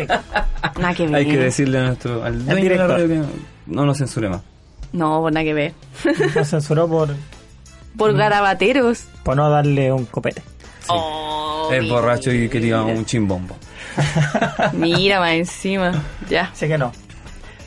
[0.79, 1.15] nada que ver.
[1.15, 2.89] Hay que decirle a nuestro, al dueño de la director.
[2.89, 3.21] radio que
[3.67, 4.41] no nos censure más.
[4.93, 5.73] No, nada que ver.
[6.35, 7.15] Nos censuró por,
[7.97, 9.05] Por garabateros.
[9.23, 10.41] por no darle un copete.
[10.87, 11.93] Oh, es mira.
[11.95, 13.55] borracho y quería un chimbombo.
[14.73, 15.91] Mira, más encima.
[16.29, 16.49] Ya.
[16.53, 16.91] Así que no.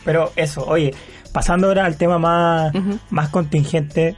[0.04, 0.94] Pero eso, oye,
[1.32, 2.72] pasando ahora al tema más,
[3.10, 4.16] más contingente,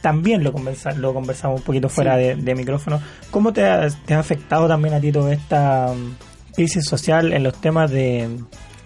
[0.00, 3.00] también lo, conversa- lo conversamos un poquito fuera de, de micrófono.
[3.30, 7.42] ¿Cómo te ha, te ha afectado también a ti toda esta mm, crisis social en
[7.42, 8.28] los temas de,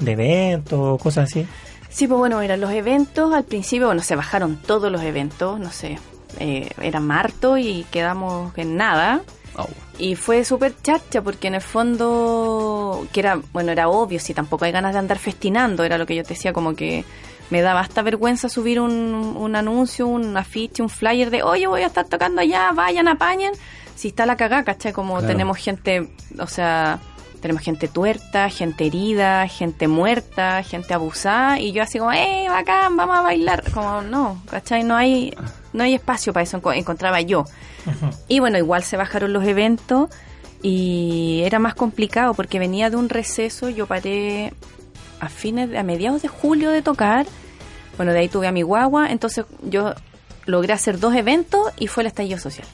[0.01, 1.47] de eventos, cosas así?
[1.91, 3.35] Sí, pues bueno, eran los eventos.
[3.35, 5.61] Al principio, bueno, se bajaron todos los eventos.
[5.61, 5.99] No sé,
[6.39, 9.21] eh, era marto y quedamos en nada.
[9.99, 11.61] Y fue súper chacha porque en el
[12.17, 16.07] fondo, que era, bueno, era obvio, si tampoco hay ganas de andar festinando, era lo
[16.07, 17.05] que yo te decía, como que
[17.51, 21.83] me daba hasta vergüenza subir un, un anuncio, un afiche, un flyer de, oye, voy
[21.83, 23.53] a estar tocando allá, vayan, apañen.
[23.95, 24.93] Si está la cagada, ¿cachai?
[24.93, 25.27] Como Claro.
[25.29, 26.99] tenemos gente, o sea,
[27.41, 32.97] tenemos gente tuerta, gente herida, gente muerta, gente abusada, y yo así como, ¡eh, bacán,
[32.97, 33.63] vamos a bailar!
[33.73, 34.83] Como, no, ¿cachai?
[34.85, 35.35] No hay,
[35.73, 37.45] no hay espacio para eso, enco- encontraba yo.
[38.29, 40.09] Y bueno, igual se bajaron los eventos
[40.63, 44.55] y era más complicado porque venía de un receso, yo paré
[45.23, 47.27] a fines, de- a mediados de julio de tocar,
[47.97, 49.95] bueno, de ahí tuve a mi guagua, entonces yo
[50.47, 52.67] logré hacer dos eventos y fue el estallido social.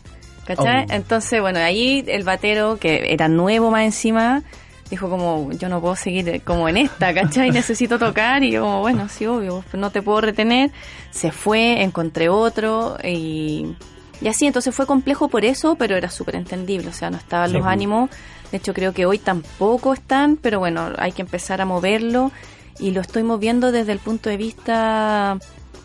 [0.46, 0.86] ¿Cachai?
[0.88, 0.92] Oh.
[0.94, 4.42] Entonces, bueno, ahí el batero, que era nuevo más encima,
[4.88, 7.50] dijo como, yo no puedo seguir como en esta, ¿cachai?
[7.50, 10.70] Necesito tocar y yo como, bueno, sí, obvio, no te puedo retener.
[11.10, 13.74] Se fue, encontré otro y,
[14.20, 17.50] y así, entonces fue complejo por eso, pero era súper entendible, o sea, no estaban
[17.50, 17.56] Sí.
[17.56, 18.10] los ánimos.
[18.50, 22.32] De hecho, creo que hoy tampoco están, pero bueno, hay que empezar a moverlo
[22.78, 25.38] y lo estoy moviendo desde el punto de vista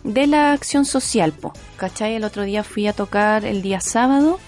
[0.03, 2.15] de la acción social, po, ¿cachai?
[2.15, 4.39] El otro día fui a tocar el día sábado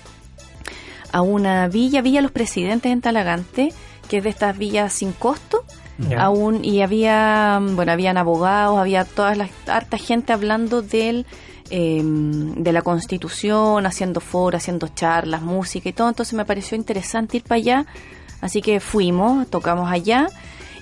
[1.11, 3.73] a una villa, Villa Los Presidentes en Talagante,
[4.09, 5.63] que es de estas villas sin costo.
[5.97, 6.21] Ya.
[6.23, 11.25] Aún, y había, bueno, habían abogados, había toda la harta gente hablando del,
[11.69, 16.09] eh, de la constitución, haciendo foros, haciendo charlas, música y todo.
[16.09, 17.85] Entonces me pareció interesante ir para allá.
[18.41, 20.27] Así que fuimos, tocamos allá.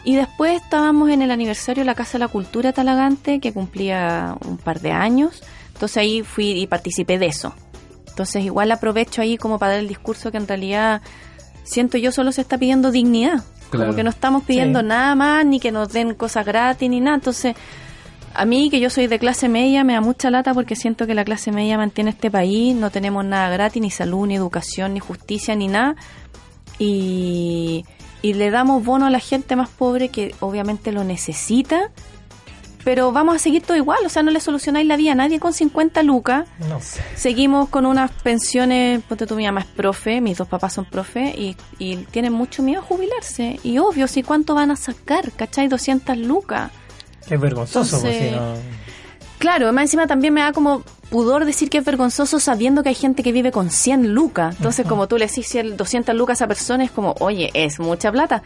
[0.03, 4.35] Y después estábamos en el aniversario de la Casa de la Cultura Talagante, que cumplía
[4.45, 5.43] un par de años.
[5.73, 7.53] Entonces ahí fui y participé de eso.
[8.09, 11.01] Entonces igual aprovecho ahí como para dar el discurso que en realidad
[11.63, 13.43] siento yo solo se está pidiendo dignidad.
[13.69, 13.85] Claro.
[13.87, 14.85] Como que no estamos pidiendo Sí.
[14.85, 17.15] nada más, ni que nos den cosas gratis, ni nada.
[17.15, 17.55] Entonces
[18.33, 21.13] A mí, que yo soy de clase media, me da mucha lata porque siento que
[21.13, 24.99] la clase media mantiene este país, no tenemos nada gratis, ni salud, ni educación, ni
[24.99, 25.95] justicia, ni nada.
[26.79, 27.85] Y,
[28.23, 31.91] y le damos bono a la gente más pobre que obviamente lo necesita,
[32.83, 35.39] pero vamos a seguir todo igual, o sea, no le solucionáis la vida a nadie
[35.39, 36.47] con 50 lucas.
[36.67, 36.79] No.
[37.15, 41.33] Seguimos con unas pensiones, ponte tú, mi mamá es profe, mis dos papás son profe
[41.37, 43.59] y, y tienen mucho miedo a jubilarse.
[43.63, 45.67] Y obvio, si cuánto van a sacar, ¿cachai?
[45.67, 46.71] 200 lucas.
[47.29, 48.83] Es vergonzoso, pues, Entonces- si no-
[49.39, 52.95] Claro, más encima también me da como pudor decir que es vergonzoso sabiendo que hay
[52.95, 54.55] gente que vive con 100 lucas.
[54.55, 57.77] Entonces, como tú le decís 100, 200 lucas a esa persona, es como, oye, es
[57.79, 58.41] mucha plata.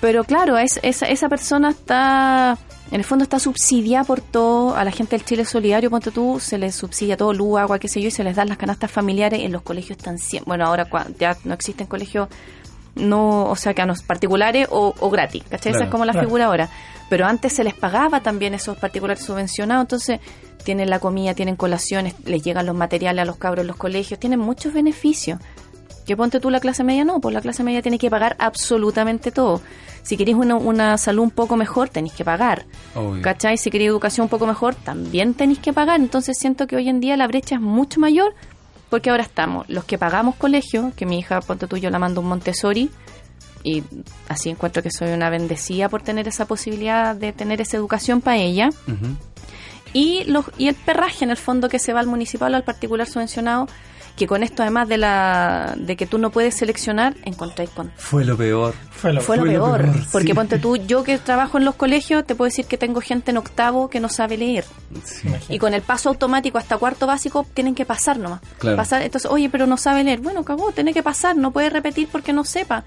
[0.00, 2.56] Pero claro, es, esa, esa persona está,
[2.90, 4.74] en el fondo está subsidiada por todo.
[4.74, 7.88] A la gente del Chile Solidario, ponte tú, se les subsidia todo, luz, agua, qué
[7.88, 9.40] sé yo, y se les dan las canastas familiares.
[9.42, 10.88] En los colegios están, cien- bueno, ahora
[11.20, 12.28] ya no existen colegios
[12.94, 15.72] no, o sea, que a los particulares o, o gratis, ¿cachai?
[15.72, 16.26] Esa es como la Claro.
[16.26, 16.68] figura ahora.
[17.12, 20.18] Pero antes se les pagaba también esos particulares subvencionados, entonces
[20.64, 24.18] tienen la comida, tienen colaciones, les llegan los materiales a los cabros en los colegios,
[24.18, 25.38] tienen muchos beneficios.
[26.06, 29.30] Que ponte tú la clase media, no, pues la clase media tiene que pagar absolutamente
[29.30, 29.60] todo.
[30.02, 32.64] Si queréis una, una salud un poco mejor, tenéis que pagar.
[32.94, 33.20] Obvio.
[33.20, 33.58] ¿Cachai?
[33.58, 36.00] Si queréis educación un poco mejor, también tenéis que pagar.
[36.00, 38.32] Entonces siento que hoy en día la brecha es mucho mayor
[38.88, 42.22] porque ahora estamos los que pagamos colegio, que mi hija, ponte tú, yo la mando
[42.22, 42.90] un Montessori
[43.62, 43.82] y
[44.28, 48.36] así encuentro que soy una bendecida por tener esa posibilidad de tener esa educación para
[48.38, 48.70] ella.
[49.92, 52.64] Y, los, y el perraje en el fondo que se va al municipal o al
[52.64, 53.68] particular subvencionado,
[54.16, 58.24] que con esto además de la de que tú no puedes seleccionar, encontráis con Fue
[58.24, 58.74] lo peor.
[58.90, 60.34] Fue lo, fue lo Fue lo peor, peor, porque sí.
[60.34, 63.38] ponte tú, yo que trabajo en los colegios, te puedo decir que tengo gente en
[63.38, 64.64] octavo que no sabe leer.
[65.04, 65.28] Sí.
[65.48, 68.40] Y con el paso automático hasta cuarto básico tienen que pasar nomás.
[68.58, 68.76] Claro.
[68.76, 70.20] Pasar, entonces, oye, pero no sabe leer.
[70.20, 72.84] Bueno, cagó, tiene que pasar, no puede repetir porque no sepa.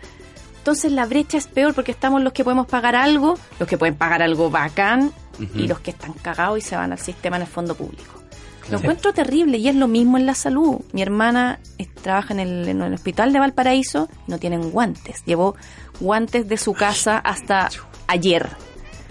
[0.65, 3.93] Entonces la brecha es peor porque estamos los que podemos pagar algo, los que pueden
[3.93, 5.11] pagar algo bacán
[5.53, 8.15] y los que están cagados y se van al sistema en el fondo público.
[8.71, 10.79] Lo encuentro terrible y es lo mismo en la salud.
[10.91, 15.23] Mi hermana eh, trabaja en el, en el hospital de Valparaíso, no tienen guantes.
[15.25, 15.55] Llevó
[15.99, 17.69] guantes de su casa hasta
[18.07, 18.49] ayer.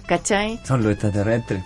[0.09, 0.59] ¿Cachai?
[0.65, 1.63] Son los extraterrestres.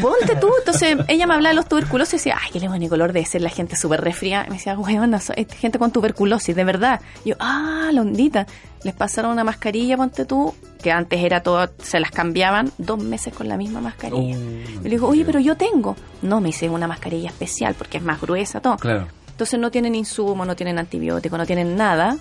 [0.00, 0.50] Ponte tú.
[0.58, 3.42] Entonces ella me hablaba de los tuberculosis y decía, ay, qué le color de ser
[3.42, 4.46] la gente súper resfriada.
[4.46, 7.00] Y me decía, weón, es gente con tuberculosis, de verdad.
[7.24, 8.46] Y yo, ah, la ondita.
[8.82, 13.34] Les pasaron una mascarilla, ponte tú, que antes era todo, se las cambiaban dos meses
[13.34, 14.36] con la misma mascarilla.
[14.36, 15.96] Oh, y le digo, oye, pero yo tengo.
[16.22, 18.76] No, me hice una mascarilla especial porque es más gruesa, todo.
[18.76, 19.08] Claro.
[19.30, 22.16] Entonces no tienen insumo, no tienen antibiótico, no tienen nada.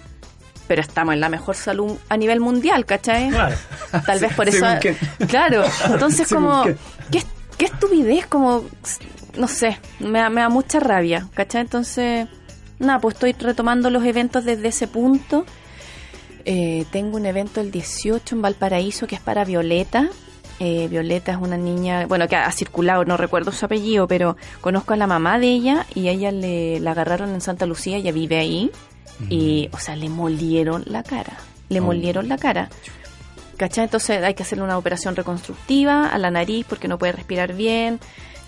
[0.67, 3.29] Pero estamos en la mejor salud a nivel mundial, ¿cachai?
[3.29, 3.55] Claro.
[4.05, 4.65] Tal vez por eso.
[5.27, 5.63] Claro.
[5.85, 6.63] Entonces, como.
[7.11, 7.23] ¿qué,
[7.57, 8.63] qué estupidez, como.
[9.37, 11.61] No sé, me, da- me da mucha rabia, ¿cachai?
[11.61, 12.27] Entonces,
[12.79, 15.45] nada, pues estoy retomando los eventos desde ese punto.
[16.45, 20.09] Eh, tengo un evento el 18 en Valparaíso que es para Violeta.
[20.59, 24.37] Eh, Violeta es una niña, bueno, que ha, ha circulado, no recuerdo su apellido, pero
[24.61, 27.97] conozco a la mamá de ella y a ella le la agarraron en Santa Lucía,
[27.97, 28.71] ella vive ahí.
[29.29, 31.37] Y, o sea, le molieron la cara.
[31.69, 31.83] Le Oh.
[31.83, 32.69] molieron la cara.
[33.57, 33.85] ¿Cachai?
[33.85, 37.99] Entonces hay que hacerle una operación reconstructiva a la nariz porque no puede respirar bien.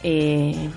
[0.04, 0.70] Eh,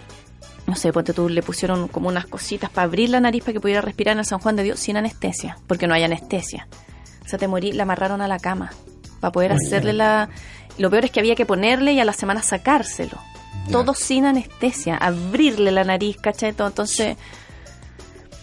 [0.66, 3.60] no sé, ponte tú, le pusieron como unas cositas para abrir la nariz para que
[3.60, 6.68] pudiera respirar en el San Juan de Dios sin anestesia, porque no hay anestesia.
[7.24, 8.70] O sea, te morí, la amarraron a la cama
[9.20, 10.28] para poder hacerle la...
[10.78, 13.18] Lo peor es que había que ponerle y a la semana sacárselo.
[13.70, 16.50] Todo sin anestesia, abrirle la nariz, ¿cachai?
[16.50, 17.16] Entonces,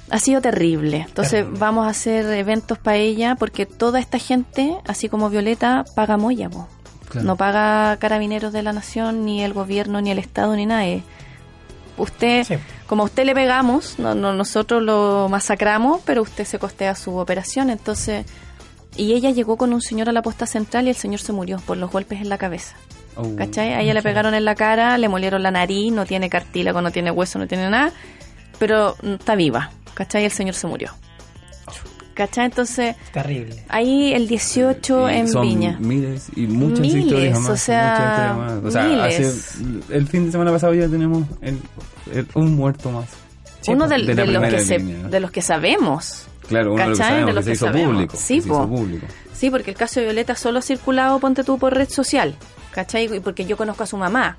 [0.10, 1.06] ha sido terrible.
[1.08, 1.60] Entonces, Terrible.
[1.60, 6.50] vamos a hacer eventos para ella porque toda esta gente, así como Violeta, paga moya.
[7.10, 7.26] Claro.
[7.26, 11.04] No paga carabineros de la nación, ni el gobierno, ni el Estado, ni nadie.
[11.98, 12.56] Usted, Sí.
[12.86, 17.16] como a usted le pegamos, no, no, nosotros lo masacramos, pero usted se costea su
[17.18, 17.70] operación.
[17.70, 18.26] Entonces,
[18.96, 21.58] y ella llegó con un señor a la posta central y el señor se murió
[21.66, 22.76] por los golpes en la cabeza.
[23.16, 23.36] Oh.
[23.36, 23.74] ¿Cachai?
[23.74, 26.92] A ella le pegaron en la cara, le molieron la nariz, no tiene cartílago, no
[26.92, 27.92] tiene hueso, no tiene nada,
[28.60, 29.72] pero está viva.
[29.98, 30.26] ¿Cachai?
[30.26, 30.92] El señor se murió.
[32.14, 32.46] ¿Cachai?
[32.46, 33.64] Entonces, Terrible.
[33.70, 35.78] ahí el 18 Y en son Viña.
[35.80, 37.50] Miles y muchas Miles, historias más.
[37.50, 38.64] o sea, muchas historias más.
[38.66, 39.54] O sea, miles.
[39.90, 41.60] hace- el fin de semana pasado ya tenemos el-
[42.14, 43.06] el- un muerto más.
[43.62, 46.26] Sí, Uno del- de de, los que se- de los que sabemos.
[46.48, 47.94] Claro, uno de los que sabemos, De los que se que hizo sabemos.
[47.94, 48.18] público.
[48.18, 48.68] Sí, que se hizo po.
[48.68, 49.06] público.
[49.34, 52.36] Sí, porque el caso de Violeta solo ha circulado, ponte tú, por red social.
[52.72, 53.14] ¿Cachai?
[53.16, 54.38] Y Porque yo conozco a su mamá.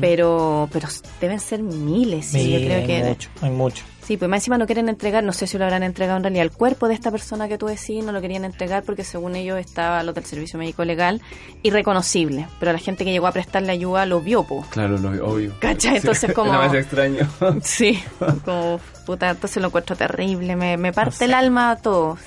[0.00, 0.88] Pero pero
[1.20, 2.26] deben ser miles.
[2.26, 3.04] Sí, Sí, yo creo hay que.
[3.04, 3.84] mucho, hay mucho.
[4.06, 6.44] Sí, pues más encima no quieren entregar, no sé si lo habrán entregado en realidad,
[6.44, 9.58] el cuerpo de esta persona que tú decís no lo querían entregar porque según ellos
[9.58, 11.20] estaba lo del servicio médico legal
[11.64, 14.64] irreconocible, pero la gente que llegó a prestarle ayuda lo vio, po.
[14.70, 15.54] Claro, lo obvio.
[15.58, 15.96] ¿Cachai?
[15.96, 17.28] Entonces, como- Era más extraño.
[17.62, 18.00] Sí,
[18.44, 21.24] como puta, entonces lo encuentro terrible, me, me parte sé.
[21.24, 22.20] el alma a todos.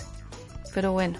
[0.74, 1.18] Pero bueno,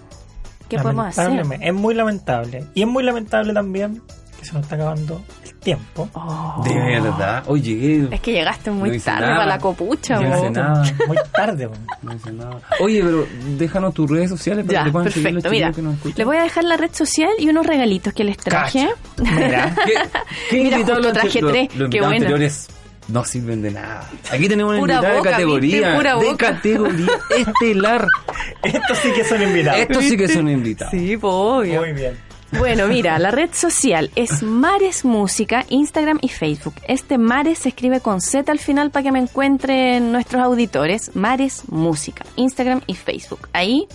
[0.68, 1.42] ¿qué podemos hacer?
[1.62, 2.66] Es muy lamentable.
[2.74, 4.02] Y es muy lamentable también
[4.40, 6.10] que se nos está acabando el tiempo.
[6.14, 6.64] Oh.
[6.66, 7.44] De verdad.
[7.48, 8.08] Hoy llegué.
[8.16, 9.36] Es que llegaste muy No tarde nada.
[9.38, 10.84] para la copucha, No hice nada.
[11.08, 11.70] Muy tarde.
[12.02, 12.60] No hice nada.
[12.80, 13.28] Oye, pero
[13.58, 15.50] déjanos tus redes sociales para Ya, que te puedan seguir los perfecto.
[15.56, 16.18] Mira, que nos escuchan.
[16.18, 18.88] les voy a dejar la red social y unos regalitos que les traje.
[19.18, 19.94] Mira, ¿Qué,
[20.50, 22.68] qué Mira, invitados justo los- traje los- tres, Los qué anteriores
[23.10, 24.08] no sirven de nada.
[24.32, 25.78] Aquí tenemos una invitada boca, de categoría.
[25.80, 25.96] ¿viste?
[25.96, 26.38] Pura de boca.
[26.54, 28.08] categoría estelar.
[28.64, 29.82] estos sí que son invitados.
[29.82, 30.92] Estos sí que son invitados.
[30.92, 31.80] Sí, pues obvio.
[31.82, 32.29] Muy bien.
[32.52, 36.74] Bueno, mira, la red social es Mares Música, Instagram y Facebook.
[36.88, 41.16] Este Mares se escribe con Z al final para que me encuentren nuestros auditores.
[41.16, 43.48] Mares Música, Instagram y Facebook.
[43.54, 43.88] Ahí.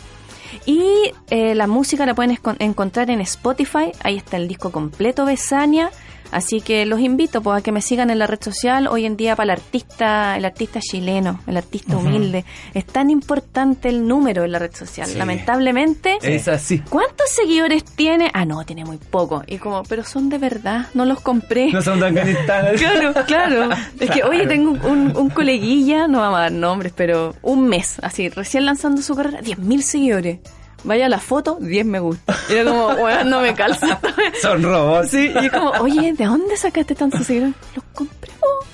[0.67, 3.91] Y eh, la música la pueden encontrar en Spotify.
[4.03, 5.91] Ahí está el disco completo Besania.
[6.35, 8.89] Así que los invito pues, a que me sigan en la red social.
[8.89, 13.89] Hoy en día para el artista, el artista chileno, el artista humilde, es tan importante
[13.89, 15.07] el número en la red social.
[15.07, 15.17] Sí.
[15.17, 16.81] Lamentablemente, Es así.
[16.81, 18.33] ¿Cuántos seguidores tiene?
[18.35, 19.45] Ah, no, tiene muy poco.
[19.47, 21.71] Y como, pero son de verdad, no los compré.
[21.71, 22.81] No son tan afganistanos.
[22.85, 23.69] Claro, claro.
[24.01, 27.97] Es que, oye, tengo un, un coleguilla, no vamos a dar nombres, pero un mes,
[28.03, 30.39] así, recién lanzando su carrera, 10.000 seguidores.
[30.85, 32.37] Vaya la foto, 10 me gusta.
[32.49, 33.99] Y era como, bueno, no me calza.
[34.41, 35.11] Son robots.
[35.11, 37.55] Sí, y es como, oye, ¿de dónde sacaste tantos seguidores?
[37.75, 38.31] Los compré.
[38.41, 38.65] oh.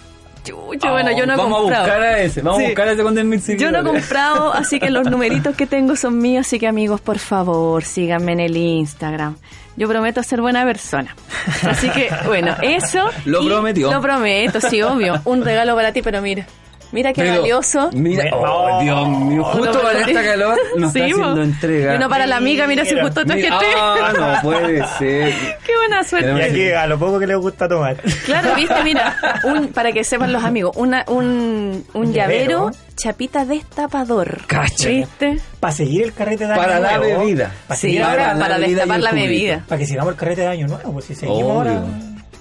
[0.43, 1.85] Chucha, bueno, yo no he Vamos comprado.
[1.85, 2.41] a buscar a ese.
[2.41, 2.65] Vamos Sí.
[2.65, 3.19] a buscar a ese con 10.000
[3.59, 3.83] Yo no he seguidores.
[4.07, 8.33] comprado, así que los numeritos que tengo son míos, así que amigos, por favor, síganme
[8.33, 9.37] en el Instagram.
[9.77, 11.15] Yo prometo ser buena persona.
[11.63, 13.11] Así que, bueno, eso.
[13.27, 13.93] Lo prometió.
[13.93, 15.21] Lo prometo, sí, obvio.
[15.27, 16.47] Un regalo para ti, pero mira.
[16.93, 17.91] Mira qué Pero, valioso.
[17.93, 18.81] Mira, oh.
[18.83, 21.93] Dios mío, justo No, para no, esta calor nos Sí, está haciendo entrega.
[21.93, 23.47] Y uno para la amiga, mira si justo tres.
[23.53, 25.33] ah, no puede ser.
[25.67, 26.43] Qué buena Y suerte.
[26.43, 27.97] aquí a lo poco que les gusta tomar.
[28.25, 32.71] Claro, viste, mira, un, para que sepan los amigos, una, un, un Un llavero, llavero.
[32.97, 34.47] chapita destapador.
[34.47, 34.89] Cacha.
[34.89, 35.39] ¿Viste?
[35.61, 37.21] Para seguir el carrete de año Para la nuevo.
[37.21, 37.53] bebida.
[37.69, 39.65] Para Sí, seguir para, y destapar la bebida.
[39.69, 40.93] para que sigamos el carrete de año nuevo.
[40.95, 41.73] Pues si seguimos Obvio.
[41.73, 41.83] ahora.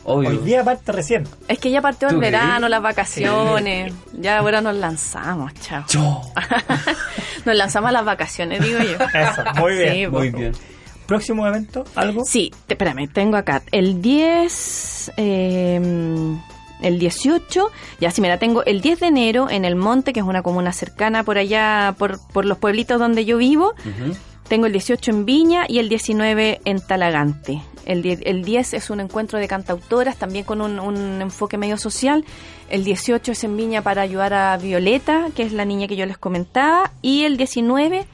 [0.05, 0.29] Obvio.
[0.29, 1.27] Hoy día parte recién.
[1.47, 3.93] Es que ya partió el verano, las vacaciones.
[4.13, 5.83] Ya ahora nos lanzamos, chao.
[5.89, 6.21] Yo.
[7.45, 8.97] nos lanzamos a las vacaciones, digo yo.
[9.19, 9.93] Eso, muy bien.
[9.93, 10.51] Sí, Muy bien.
[11.05, 12.23] Próximo evento, algo.
[12.23, 15.81] Sí, te- espérame, tengo acá el 10, eh,
[16.81, 20.25] el 18, ya sí, mira, tengo el 10 de enero en El Monte, que es
[20.25, 23.73] una comuna cercana por allá, por, por los pueblitos donde yo vivo.
[24.47, 27.61] Tengo el 18 en Viña y el 19 en Talagante.
[27.89, 31.75] El 10, el 10 es un encuentro de cantautoras, también con un, un enfoque medio
[31.75, 32.23] social.
[32.69, 36.05] El 18 es en Viña para ayudar a Violeta, que es la niña que yo
[36.05, 36.91] les comentaba.
[37.01, 38.05] Y el 19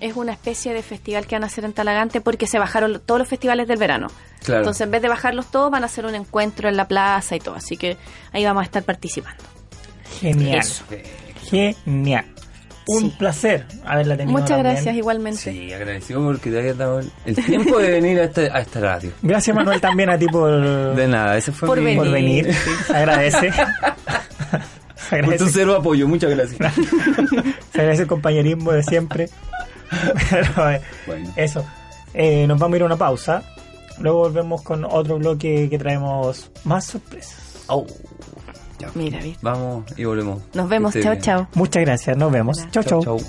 [0.00, 3.20] es una especie de festival que van a hacer en Talagante porque se bajaron todos
[3.20, 4.08] los festivales del verano.
[4.44, 4.60] Claro.
[4.60, 7.38] Entonces, en vez de bajarlos todos, van a hacer un encuentro en la plaza y
[7.38, 7.54] todo.
[7.54, 7.96] Así que
[8.32, 9.42] ahí vamos a estar participando.
[10.20, 10.58] Genial.
[10.58, 10.84] Eso.
[11.48, 12.26] Genial.
[12.88, 13.14] Un Sí.
[13.18, 14.32] placer haberla tenido.
[14.32, 14.74] Muchas también.
[14.74, 15.40] gracias, igualmente.
[15.40, 19.12] Sí, agradecido porque te hayas dado el- tiempo de venir a, este, a esta radio.
[19.22, 20.50] Gracias, Manuel, también a ti por,
[20.96, 21.94] De nada, ese fue Por mi...
[21.96, 22.44] por venir.
[22.46, 22.58] venir.
[22.86, 23.52] Se agradece.
[24.96, 26.74] Se Por agradece, tu cero apoyo, muchas gracias.
[27.72, 29.28] se agradece el compañerismo de siempre.
[30.30, 31.30] Pero, eh, Bueno.
[31.36, 31.64] Eso.
[32.14, 33.42] Eh, nos vamos a ir a una pausa.
[33.98, 37.64] Luego volvemos con otro bloque que traemos más sorpresas.
[37.68, 37.86] Au.
[38.82, 38.90] Ya.
[38.94, 39.38] Mira, ¿viste?
[39.42, 40.42] Vamos y volvemos.
[40.54, 41.46] Nos vemos, chao, chao.
[41.54, 42.16] Muchas gracias.
[42.16, 42.68] Nos vemos.
[42.72, 42.82] Chau.
[42.82, 43.20] chau.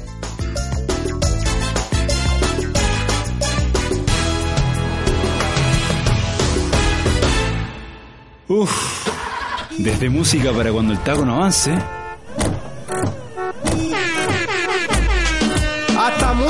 [8.47, 9.08] Uf,
[9.78, 11.72] desde música para cuando el taco no avance,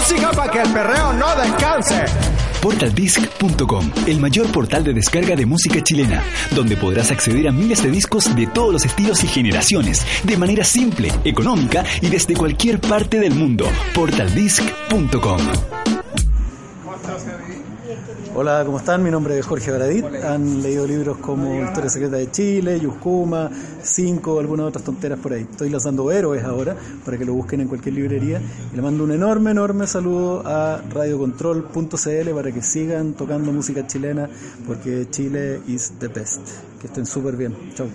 [0.03, 2.03] música para que el perreo no descanse.
[2.61, 7.89] portaldisc.com, el mayor portal de descarga de música chilena, donde podrás acceder a miles de
[7.89, 13.17] discos de todos los estilos y generaciones, de manera simple, económica y desde cualquier parte
[13.17, 13.65] del mundo.
[13.95, 15.39] portaldisc.com.
[18.35, 19.03] Hola, ¿cómo están?
[19.03, 20.05] Mi nombre es Jorge Baradit.
[20.23, 23.51] Han leído libros como Historia Secreta de Chile, Yuscuma,
[23.83, 25.43] Cinco, algunas otras tonteras por ahí.
[25.43, 26.75] Estoy lanzando Héroes ahora
[27.05, 28.41] para que lo busquen en cualquier librería.
[28.71, 34.27] Y le mando un enorme, enorme saludo a radiocontrol.cl para que sigan tocando música chilena
[34.65, 36.41] porque Chile is the best.
[36.81, 37.55] Que estén súper bien.
[37.75, 37.87] Chau.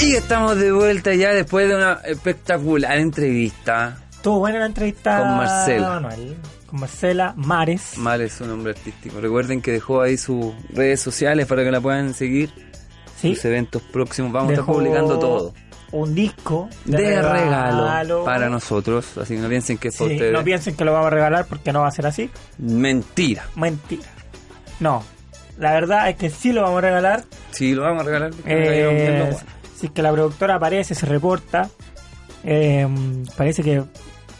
[0.00, 4.03] Y estamos de vuelta ya después de una espectacular entrevista.
[4.24, 5.88] Estuvo buena la entrevista Con Marcela.
[6.00, 6.36] Manuel.
[6.66, 7.98] Con Marcela Mares.
[7.98, 9.20] Mal es su nombre artístico.
[9.20, 12.48] Recuerden que dejó ahí sus redes sociales para que la puedan seguir.
[13.20, 13.34] Sí.
[13.34, 14.32] Sus eventos próximos.
[14.32, 15.52] Vamos a estar publicando todo.
[15.92, 19.18] Un disco De, regalo, para nosotros.
[19.18, 20.32] Así que no piensen que es Sí, ustedes.
[20.32, 22.30] no piensen que lo vamos a regalar porque no va a ser así.
[22.56, 23.44] Mentira.
[23.56, 24.04] Mentira.
[24.80, 25.04] No.
[25.58, 27.24] La verdad es que sí lo vamos a regalar.
[27.50, 28.30] Sí, lo vamos a regalar.
[28.30, 29.36] porque Eh, bueno.
[29.78, 31.68] si es que la productora aparece, se reporta.
[32.42, 32.88] eh,
[33.36, 33.82] parece que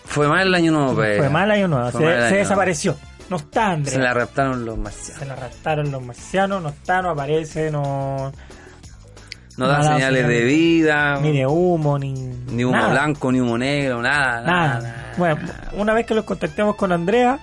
[0.05, 0.95] Fue mal el año nuevo.
[0.95, 2.97] Fue mal año nuevo, se, mal el se año desapareció.
[3.31, 3.95] No está, Andrea.
[3.95, 5.19] Se la raptaron los marcianos.
[5.19, 8.33] Se la raptaron los marcianos, no está, no aparece, no.
[9.57, 11.21] No Nada, señales de vida.
[11.21, 12.13] Ni de humo, ni.
[12.13, 12.91] Ni humo nada.
[12.91, 14.43] blanco, ni humo negro, nada.
[14.43, 14.81] Nada.
[14.81, 15.15] nada.
[15.17, 15.41] Bueno,
[15.75, 17.39] una vez que los contactemos con Andrea,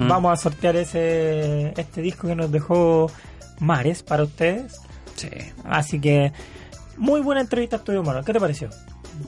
[0.00, 3.10] vamos a sortear ese este disco que nos dejó
[3.60, 4.80] Mares para ustedes.
[5.14, 5.28] Sí.
[5.64, 6.32] Así que,
[6.96, 8.24] muy buena entrevista estudio Manuel.
[8.24, 8.70] ¿Qué te pareció?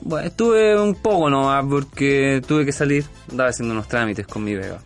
[0.01, 3.05] Bueno, estuve un poco nomás porque tuve que salir.
[3.29, 4.79] Andaba haciendo unos trámites con mi Vega.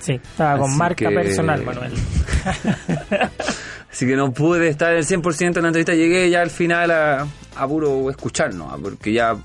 [0.00, 1.92] Sí, estaba con marca que- personal, Manuel.
[3.90, 5.94] Así que no pude estar el 100% en la entrevista.
[5.94, 7.26] Llegué ya al final a,
[7.56, 9.36] a puro escuchar nomás, porque ya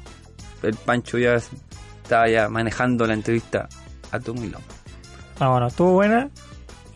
[0.62, 3.68] el Pancho ya estaba ya manejando la entrevista
[4.12, 4.62] a tu loco.
[5.40, 6.30] Ah, bueno, estuvo buena,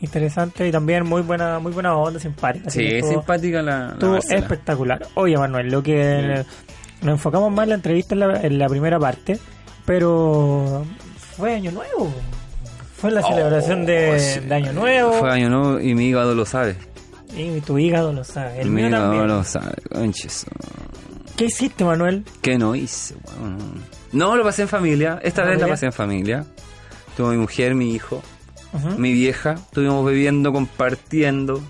[0.02, 2.70] interesante y también muy buena, muy buena onda, simpática.
[2.70, 5.08] Sí, es estuvo- simpática la, la Estuvo espectacular.
[5.16, 6.46] Oye, Manuel, lo que
[7.02, 9.40] nos enfocamos más en la entrevista en la, en la primera parte,
[9.86, 10.86] pero
[11.36, 12.12] fue Año Nuevo.
[12.96, 14.40] Fue la celebración de, Oh, sí.
[14.48, 16.76] de Año Nuevo Fue año nuevo y mi hígado lo sabe.
[17.36, 18.60] y tu hígado lo sabe.
[18.62, 19.28] El mi mío hígado también.
[19.28, 19.74] lo sabe.
[19.94, 20.46] conches.
[21.36, 22.26] ¿Qué hiciste, Manuel?
[22.42, 23.14] ¿Qué no hice?
[23.40, 23.84] weón?
[24.14, 25.20] No, lo pasé en familia.
[25.22, 26.46] Esta vez la pasé en familia.
[27.16, 28.24] Tuve mi mujer, mi hijo,
[28.98, 29.54] mi vieja.
[29.54, 31.62] Estuvimos bebiendo, compartiendo.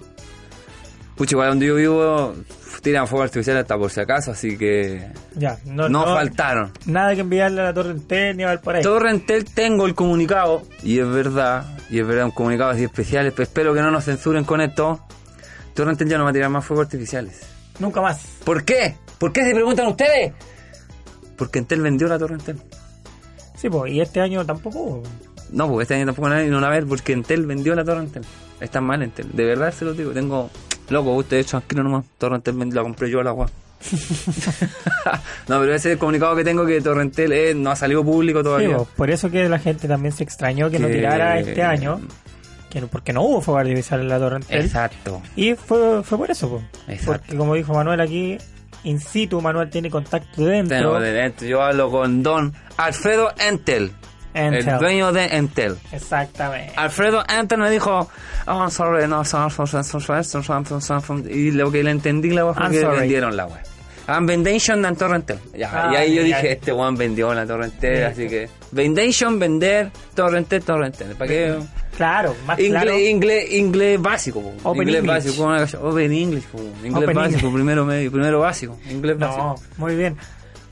[1.17, 2.35] Pucha, igual donde yo vivo
[2.83, 6.71] tiran fuego artificial hasta por si acaso, así que Ya, no, no, no- faltaron.
[6.85, 8.93] Nada que enviarle a la Torre Entel ni a Valparaíso.
[8.93, 13.43] Torrentel tengo el comunicado, y es verdad, y es verdad, un comunicado así especial, pero
[13.43, 14.99] espero que no nos censuren con esto.
[15.73, 17.41] Torrentel ya no va a tirar más fuegos artificiales.
[17.79, 18.19] Nunca más.
[18.43, 18.95] ¿Por qué?
[19.17, 20.33] ¿Por qué se preguntan ustedes?
[21.35, 22.57] Porque Entel vendió la Torrentel.
[23.55, 25.01] Sí, pues, y este año tampoco.
[25.51, 28.01] No, porque este año tampoco nadie no van a ver porque Entel vendió la Torre
[28.01, 28.23] Entel.
[28.61, 29.29] Está mal Entel.
[29.33, 30.11] De verdad se lo digo.
[30.11, 30.49] Tengo.
[30.89, 32.05] Loco, ustedes tranquilo nomás.
[32.17, 33.49] Torre Entel vend- la compré yo al agua.
[35.47, 38.39] no, pero ese es el comunicado que tengo que Torrentel eh, no ha salido público
[38.39, 38.77] Sí, todavía.
[38.77, 41.99] pues, por eso que la gente también se extrañó que, no tirara este año.
[42.69, 44.61] Que no- porque no hubo fuego artificial en la Torre Entel.
[44.61, 45.21] Exacto.
[45.35, 46.63] Y fue, fue por eso, po.
[46.87, 47.11] Exacto.
[47.23, 48.37] porque como dijo Manuel aquí,
[48.83, 50.77] in situ, Manuel tiene contacto dentro.
[50.77, 51.47] Tengo de dentro.
[51.47, 53.91] Yo hablo con Don Alfredo Entel.
[54.45, 54.67] Entel.
[54.67, 55.77] el dueño de Entel.
[55.91, 56.73] Exactamente.
[56.75, 58.09] Alfredo Entel me dijo,
[58.47, 63.35] oh, sorry, no, sorry, sorry, sorry, sorry, y lo que le entendí la que vendieron
[63.35, 63.59] la web.
[64.21, 65.37] Vendation en Torrentel.
[65.53, 68.47] Y ah, ahí yo dije, este Juan vendió la Torrentel, así que...
[68.71, 71.15] Vendation, vender, Torrentel, Torrentel.
[71.15, 71.57] ¿Para qué?
[71.97, 73.09] Claro, inglés.
[73.09, 74.39] Inglés, inglés básico.
[74.63, 75.37] Open inglés English.
[75.37, 75.87] básico.
[75.89, 76.45] Open English.
[76.83, 78.77] Inglés básico, primero primero básico.
[78.89, 79.55] Inglés no, básico.
[79.77, 80.15] muy bien.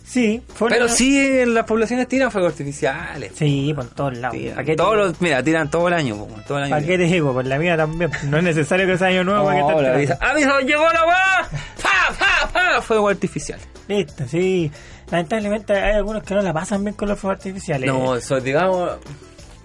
[0.06, 3.32] Sí, fue Pero una- sí, en las poblaciones tiran fuegos artificiales.
[3.36, 4.38] Sí, por todos lados.
[4.38, 4.56] Tiran.
[4.56, 6.76] ¿Para qué, Todos te, los, mira, tiran todo el año, po, todo el año.
[6.76, 7.34] ¿Para qué te digo?
[7.34, 8.12] Por la mía también.
[8.30, 9.94] No es necesario que sea año nuevo para que esperando.
[9.98, 10.60] avisa, ¡Aviso!
[10.60, 11.50] ¡Llegó la weá!
[11.82, 12.82] ¡Pa, pa, pa!
[12.82, 13.60] Fuego artificial.
[13.88, 14.72] Listo, sí.
[15.12, 17.88] Lamentablemente hay algunos que no la pasan bien con los fuegos artificiales.
[17.92, 18.92] No, eso, digamos.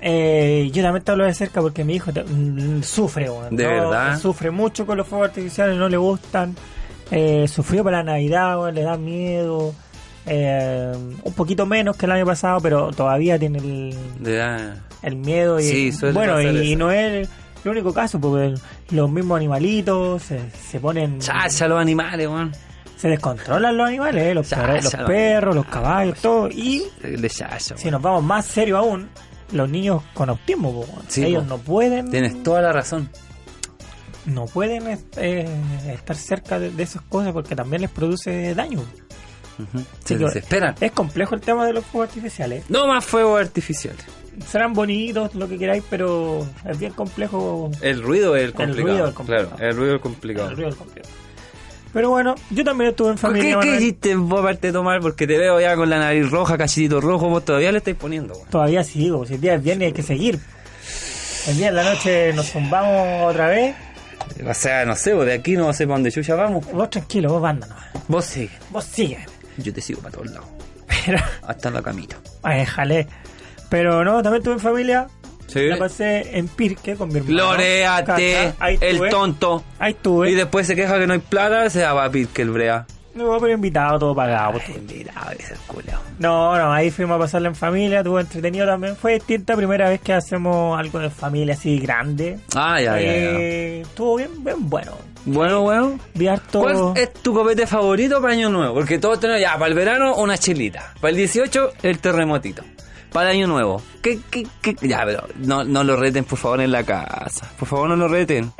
[0.00, 3.24] Eh, yo también te hablo de cerca porque mi hijo te- mm, sufre.
[3.50, 4.18] ¿De No, verdad?
[4.18, 6.56] Sufre mucho con los fuegos artificiales, no le gustan.
[7.10, 9.74] Eh, sufrió para la Navidad, le da miedo.
[10.26, 10.92] Eh,
[11.22, 15.58] un poquito menos que el año pasado, pero todavía tiene el, miedo.
[15.58, 17.28] Y, Sí, bueno, y, no es
[17.64, 18.54] el único caso, porque
[18.90, 21.18] los mismos animalitos se, se ponen.
[21.20, 22.52] Chacha, los animales, weón.
[22.96, 26.48] Se descontrolan los animales, eh, los, Chacha, perros, los perros, los caballos, todo.
[26.50, 29.08] Y El de chacha, si nos vamos más serio aún,
[29.52, 31.04] los niños con autismo, po, weón.
[31.08, 32.10] Sí, ellos no pueden.
[32.10, 33.08] Tienes toda la razón.
[34.26, 35.48] no pueden eh,
[35.88, 38.82] estar cerca de, de esas cosas porque también les produce daño.
[40.04, 40.74] Se desesperan.
[40.80, 42.64] Es complejo el tema de los fuegos artificiales.
[42.68, 44.04] No más fuegos artificiales.
[44.46, 47.70] Serán bonitos, lo que queráis, pero es bien complejo.
[47.82, 48.86] El ruido es el complicado.
[48.88, 49.48] ruido es complicado.
[49.50, 50.48] Claro, el ruido es complicado.
[50.50, 51.08] El ruido es complejo.
[51.92, 53.58] Pero bueno, yo también estuve en ¿Por familia.
[53.60, 55.00] ¿Qué, ¿Qué hiciste vos aparte de tomar?
[55.00, 58.32] Porque te veo ya con la nariz roja, cachitito rojo, vos todavía le estáis poniendo,
[58.34, 58.48] weón.
[58.48, 60.38] Todavía sigo, si el día es viernes hay que seguir.
[61.48, 63.74] El día en la noche nos zumbamos otra vez.
[64.48, 66.64] O sea, no sé, vos de aquí no sé para dónde chucha vamos.
[66.70, 67.86] Vos tranquilo, vos banda nomás.
[68.06, 68.50] Vos sigue.
[68.70, 69.18] Vos sigue.
[69.62, 70.48] Yo te sigo para todos lados.
[71.06, 72.16] Pero, Hasta la camita.
[72.42, 73.06] ay, jale.
[73.68, 75.06] Pero no, también estuve en familia.
[75.46, 75.66] Sí.
[75.66, 77.34] La pasé en Pirque con mi hermano.
[78.60, 79.64] Ahí el tonto.
[79.78, 80.30] Ahí estuve.
[80.30, 82.86] Y después se queja que no hay plata, se va a que el brea.
[83.12, 84.52] A poner invitado, todo pagado.
[84.52, 84.64] pues.
[84.88, 85.92] Mira, ese culo.
[86.20, 88.94] No, no, ahí fuimos a pasarla en familia, estuvo entretenido también.
[88.96, 92.38] Fue distinta, primera vez que hacemos algo de familia así grande.
[92.54, 93.08] Ah, ya, ya, ya.
[93.08, 94.92] Eh, Estuvo bien, bien bueno.
[95.24, 95.98] Bueno, bueno.
[96.14, 96.60] Vi harto...
[96.60, 98.74] ¿Cuál es tu copete favorito para Año Nuevo?
[98.74, 100.94] Porque todos tenemos ya, para el verano una chelita.
[101.00, 102.62] Para el 18, el terremotito.
[103.12, 103.82] Para el Año Nuevo.
[104.02, 104.76] ¿Qué, qué, qué?
[104.82, 107.50] Ya, pero no, no lo reten, por favor, en la casa.
[107.58, 108.52] Por favor, no lo reten.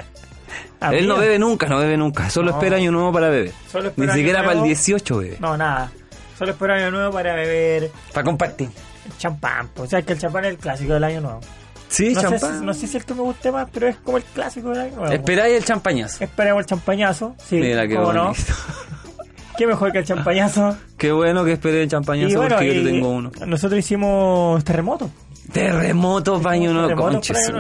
[0.93, 2.31] Él no bebe nunca, no bebe nunca.
[2.31, 2.57] Solo No.
[2.57, 3.53] espera Año Nuevo para beber.
[3.71, 4.67] Solo Ni espera siquiera para el Nuevo.
[4.67, 5.37] 18 bebe.
[5.41, 5.93] No, nada.
[6.39, 8.71] Solo espero año nuevo para beber Para compartir.
[9.19, 11.41] Champán, pues, o sea, que el champán es el clásico del año nuevo.
[11.91, 12.64] Sí, no, sé, champán.
[12.64, 15.12] no sé si el que me guste más, pero es como el clásico año nuevo.
[15.12, 16.22] Esperáis el champañazo.
[16.22, 17.34] Esperemos el champañazo.
[17.45, 18.05] Sí, Mira qué no.
[18.05, 18.34] bonito.
[19.59, 20.74] Qué mejor que el champañazo.
[20.97, 23.30] Qué bueno que esperé el champañazo y bueno, porque yo te tengo uno.
[23.47, 25.11] nosotros hicimos terremoto.
[25.53, 27.53] Terremoto, baño no conches.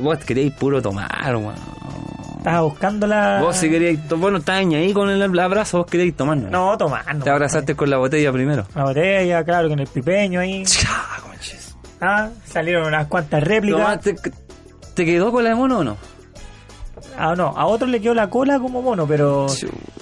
[0.00, 1.54] Vos queréis puro tomar, weón.
[2.36, 3.40] Estaba buscando la.
[3.40, 6.36] Vos si queríais, bueno, estás ahí con el abrazo, vos queréis tomar.
[6.36, 6.50] ¿no?
[6.50, 7.24] No, tomando.
[7.24, 8.64] Te abrazaste con la botella primero.
[8.76, 10.64] La botella, claro, con el pipeño ahí.
[12.00, 14.00] Ah, salieron unas cuantas réplicas.
[14.94, 15.96] ¿Te quedó con la de mono o no?
[17.16, 19.46] Ah, no, a otro le quedó la cola como mono, pero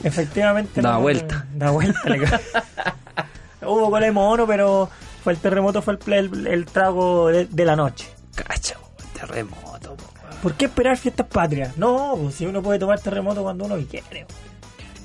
[0.03, 0.81] efectivamente.
[0.83, 1.47] Da no- vuelta.
[1.55, 2.01] Da vuelta.
[2.09, 2.37] le quedó.
[3.63, 4.89] Hubo cola de mono, pero
[5.25, 8.09] fue el terremoto, fue el, el- el trago de, de la noche.
[8.35, 8.77] Cacha,
[9.15, 9.97] terremoto.
[10.43, 11.77] ¿Por qué esperar fiestas patrias?
[11.77, 14.27] No, pues si uno puede tomar terremoto cuando uno quiere.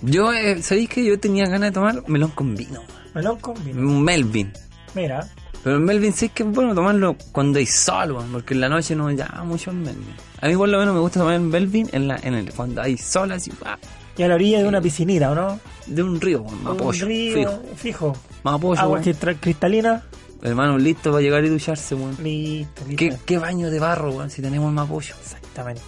[0.01, 2.81] Yo, eh, ¿sabéis que yo tenía ganas de tomar melón con vino?
[3.13, 3.81] Melón con vino.
[3.99, 4.51] Melvin.
[4.93, 5.27] Mira,
[5.63, 8.69] Pero el Melvin sí que es bueno tomarlo cuando hay sol, weón, porque en la
[8.69, 10.15] noche no llama mucho el Melvin.
[10.41, 12.81] A mí por lo menos me gusta tomar el Melvin en la, en el, cuando
[12.81, 13.77] hay sol así, ¡ah!
[14.17, 15.59] y a la orilla de una piscinita, ¿o no?
[15.85, 17.61] de un río, weón, Mapocho, Un río, fijo.
[17.75, 18.17] fijo.
[18.43, 19.03] Mapocho, Agua weón.
[19.03, 20.03] cristal- cristalina.
[20.43, 22.17] Hermano, listo para llegar y ducharse, weón.
[22.23, 22.95] Listo, listo.
[22.97, 25.13] ¿Qué, qué baño de barro, weón, si tenemos el Mapocho.
[25.21, 25.81] Exactamente.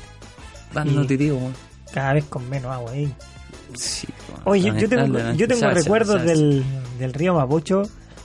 [0.72, 1.54] Dando Y- titivo, weón.
[1.92, 3.12] Cada vez con menos agua ahí.
[3.76, 4.42] Sí, weón.
[4.46, 6.64] Oye, yo tengo, yo tengo recuerdos del,
[7.00, 7.84] del río Mapocho.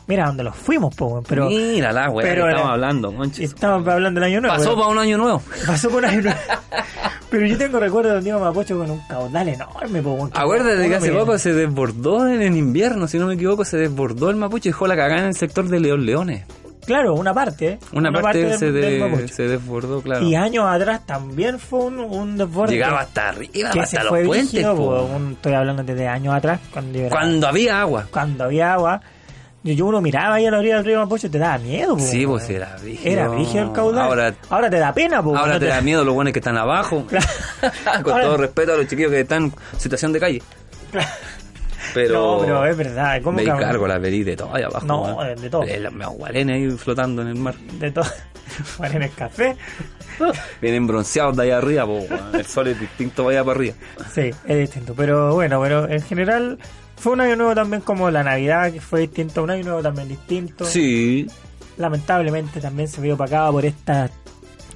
[0.09, 3.53] Mira, donde los fuimos, po, pero Mira la pero estamos era- hablando, conches.
[3.53, 4.57] estamos hablando del año nuevo.
[4.57, 5.43] Pasó pero- para un año nuevo.
[5.67, 6.21] pasó por ahí.
[7.31, 11.13] pero yo tengo recuerdos del río Mapocho con un caudal enorme, po, Acuérdate que hace
[11.13, 14.73] poco se desbordó en el invierno, si no me equivoco, se desbordó el Mapocho y
[14.73, 16.45] dejó la cagada en el sector de León Leones.
[16.87, 17.79] Claro, una parte, ¿eh?
[17.93, 20.25] Una, parte, del- se, del de- se desbordó, claro.
[20.27, 22.73] Y años atrás también fue un, un desborde.
[22.73, 24.53] Llegaba hasta arriba, que hasta los fue puentes.
[24.53, 24.87] brígido, po.
[24.87, 28.07] po, un- estoy hablando desde años atrás, cuando, Cuando había agua.
[28.11, 29.03] cuando había agua.
[29.65, 31.97] Yo, yo uno miraba ahí a la orilla del río Mapocho y te daba miedo,
[31.97, 33.13] po, Sí, pues era brígido.
[33.13, 34.05] Era brígido el caudal.
[34.07, 36.57] Ahora, Ahora te da pena, po, ahora no te da miedo los buenos que están
[36.57, 37.05] abajo.
[38.03, 40.43] Con Ahora- todo respeto a los chiquillos que están en situación de calle.
[41.95, 43.21] Pero, No, pero es verdad.
[43.23, 44.85] ¿Cómo me que- cargo la verí de todo ahí abajo.
[44.85, 45.65] No, de todo.
[45.65, 47.55] Los meagualenes ahí flotando en el mar.
[47.55, 48.05] De todo.
[48.83, 49.57] El café.
[50.61, 52.05] Vienen bronceados de allá arriba, po,
[52.35, 53.75] el sol es distinto vaya para arriba.
[54.13, 54.93] Sí, es distinto.
[54.95, 56.59] Pero bueno, pero en general
[56.99, 59.43] fue un año nuevo también como la Navidad, que fue distinto.
[59.43, 60.65] Un año nuevo también distinto.
[60.65, 61.27] Sí,
[61.77, 64.11] Lamentablemente también se vio opacado por estas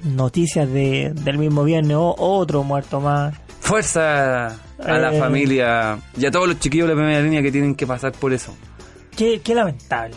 [0.03, 1.97] noticias de, del mismo viernes.
[1.97, 3.35] o otro muerto más.
[3.59, 5.19] fuerza a la Eh.
[5.19, 8.33] familia y a todos los chiquillos de la primera línea que tienen que pasar por
[8.33, 8.53] eso.
[9.15, 10.15] Qué, qué lamentable.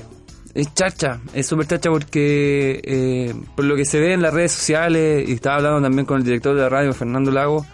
[0.55, 4.53] Es chacha, es súper chacha porque eh, por lo que se ve en las redes
[4.53, 7.67] sociales, y estaba hablando también con el director de la radio, Fernando Lago,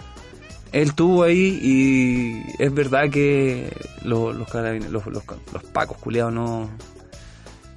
[0.72, 3.70] él estuvo ahí y es verdad que
[4.04, 6.70] los, los, los, los, los pacos culiados no,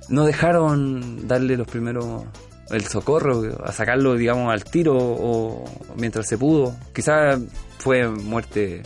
[0.09, 2.23] no dejaron darle los primeros
[2.71, 5.65] el socorro, a sacarlo digamos al tiro o
[5.97, 6.75] mientras se pudo.
[6.93, 7.39] Quizás
[7.77, 8.81] fue muerte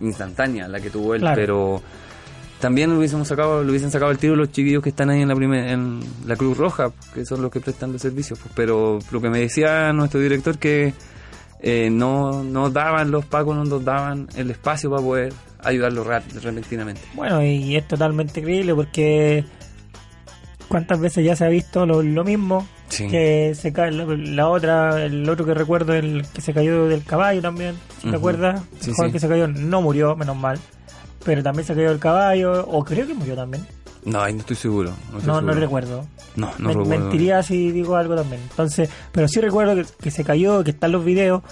[0.00, 1.34] instantánea la que tuvo él, Claro.
[1.36, 1.82] pero
[2.60, 5.28] también lo hubiésemos sacado, lo hubiesen sacado al tiro los chiquillos que están ahí en
[5.28, 8.38] la primer, en la Cruz Roja, que son los que prestan los servicios.
[8.38, 8.52] pues.
[8.54, 10.94] Pero lo que me decía nuestro director que
[11.60, 15.32] eh, no, no daban los pacos, no nos daban el espacio para poder
[15.62, 17.00] ayudarlo repentinamente.
[17.14, 19.44] Bueno, y es totalmente creíble porque
[20.68, 22.66] cuántas veces ya se ha visto lo, lo mismo.
[22.88, 23.08] Sí.
[23.08, 27.02] Que se cae la, la otra, el otro que recuerdo, el que se cayó del
[27.02, 27.74] caballo también.
[28.00, 28.62] ¿Te acuerdas?
[28.78, 29.12] Sí, el joven sí.
[29.14, 30.58] que se cayó no murió, menos mal.
[31.24, 33.66] Pero también se cayó del caballo, o creo que murió también.
[34.06, 34.90] No, ahí no estoy seguro.
[35.12, 36.06] No, estoy No, recuerdo.
[36.36, 37.00] No, no Men- recuerdo.
[37.04, 38.40] Mentiría si digo algo también.
[38.50, 41.42] Entonces, pero sí recuerdo que, que se cayó, que están los videos.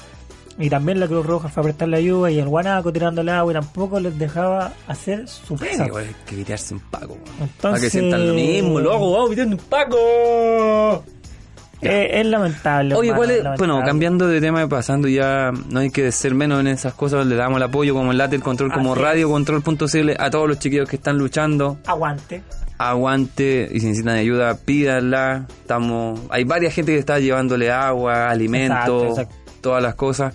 [0.56, 3.52] Y también la Cruz Roja fue a prestarle ayuda y el guanaco tirando el agua
[3.52, 5.88] y tampoco les dejaba hacer su Sí, pega.
[5.88, 7.08] güey, hay que quitarse un paco.
[7.08, 7.20] güey.
[7.40, 11.04] Entonces- Para que sientan lo mismo, loco, vamos un paco.
[11.90, 12.94] Eh, es lamentable.
[12.94, 13.44] Oye, hermano, ¿cuál es?
[13.44, 13.58] lamentable.
[13.74, 17.26] Bueno, cambiando de tema y pasando ya, no hay que ser menos en esas cosas,
[17.26, 19.06] le damos el apoyo como el Late el Control, como Así es.
[19.08, 21.78] radiocontrol.cl a todos los chiquillos que están luchando.
[21.86, 22.42] Aguante.
[22.78, 25.46] Aguante y si necesitan ayuda, pídanla.
[25.60, 29.34] Estamos, hay varias gente que está llevándole agua, alimentos, Exacto, exacto.
[29.60, 30.34] todas las cosas.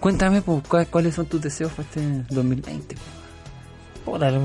[0.00, 2.00] Cuéntame, pues, ¿cuál- ¿cuáles son tus deseos para este
[2.34, 2.96] 2020?
[4.04, 4.40] Puta, lo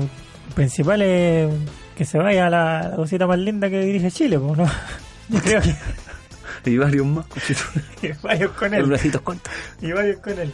[0.54, 1.52] principal es
[1.96, 4.64] que se vaya a la, la cosita más linda que dirige Chile, pues, ¿no?
[5.28, 5.74] Yo creo que
[6.64, 7.26] Y varios más,
[8.02, 8.86] y varios con Los él.
[8.86, 9.52] bracitos cortos.
[9.80, 10.52] Y varios con él.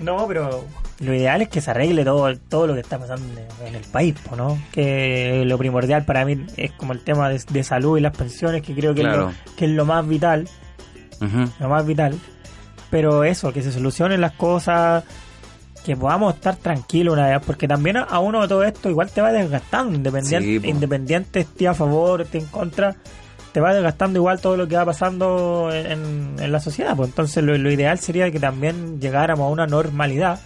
[0.00, 0.64] No, pero
[1.00, 3.24] lo ideal es que se arregle todo, todo lo que está pasando
[3.66, 4.56] en- el país, ¿no?
[4.70, 8.62] Que lo primordial para mí es como el tema de, de salud y las pensiones,
[8.62, 9.30] que creo que, Claro.
[9.30, 10.48] es, lo, que es lo más vital,
[11.58, 12.16] lo más vital.
[12.90, 15.04] Pero eso, que se solucionen las cosas,
[15.84, 19.20] que podamos estar tranquilos una vez, porque también a, uno de todo esto igual te
[19.20, 22.94] va desgastando, independiente, Sí, independiente esté a favor, esté en contra,
[23.58, 26.94] te va desgastando igual todo lo que va pasando en, en- la sociedad.
[26.94, 30.38] Pues entonces lo, lo ideal sería que también llegáramos a una normalidad,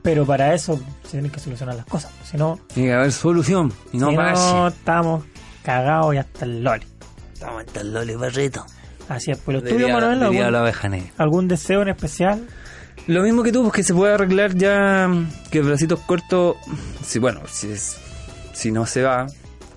[0.00, 2.12] pero para eso se tienen que solucionar las cosas.
[2.24, 5.24] Si no, Tiene que haber solución y no si no estamos
[5.64, 6.86] cagados y hasta el loli.
[7.32, 8.64] Estamos hasta el loli barrito.
[9.08, 10.46] Así es, pues lo tuyo, Manuel, diría
[11.18, 12.46] ¿algún, deseo en especial?
[13.08, 15.10] Lo mismo que tú, pues que se puede arreglar ya
[15.50, 16.54] que bracitos cortos,
[17.04, 17.96] si bueno, si es,
[18.52, 19.26] si no se va,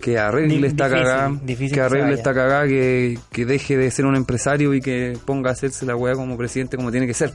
[0.06, 4.76] que arregle esta cagada, que arregle esta cagada, que, que deje de ser un empresario
[4.76, 7.34] y que ponga a hacerse la weá como presidente como tiene que ser.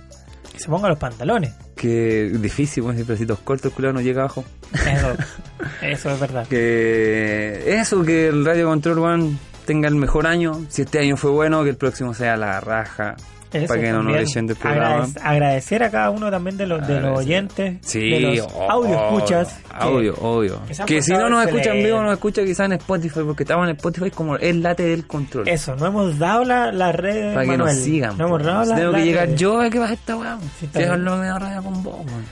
[0.52, 1.52] Que se ponga los pantalones.
[1.74, 4.44] Que difícil, pues, bracitos cortos, culo no llega abajo.
[4.72, 5.16] Eso,
[5.82, 6.46] eso es verdad.
[6.46, 10.64] Que eso, que el Radio Control One tenga el mejor año.
[10.68, 13.16] Si este año fue bueno, que el próximo sea la raja.
[13.52, 15.06] Eso para que no nos echen del programa.
[15.06, 18.70] Agradec- agradecer a cada uno también de los, de los oyentes, Sí, de los oh,
[18.70, 19.56] audio escuchas.
[19.70, 20.60] Audio, obvio.
[20.66, 23.68] que han Que si no nos escuchan vivo, nos escucha quizás en Spotify, porque estamos
[23.68, 25.48] en Spotify como el late del control.
[25.48, 27.34] Eso, no hemos dado la, la red.
[27.34, 28.16] para que nos sigan.
[28.18, 30.38] No hemos dado la Tengo que llegar yo a que baje esta weá.
[30.58, 32.24] Sí, Sí, que me da rabia con vos, man.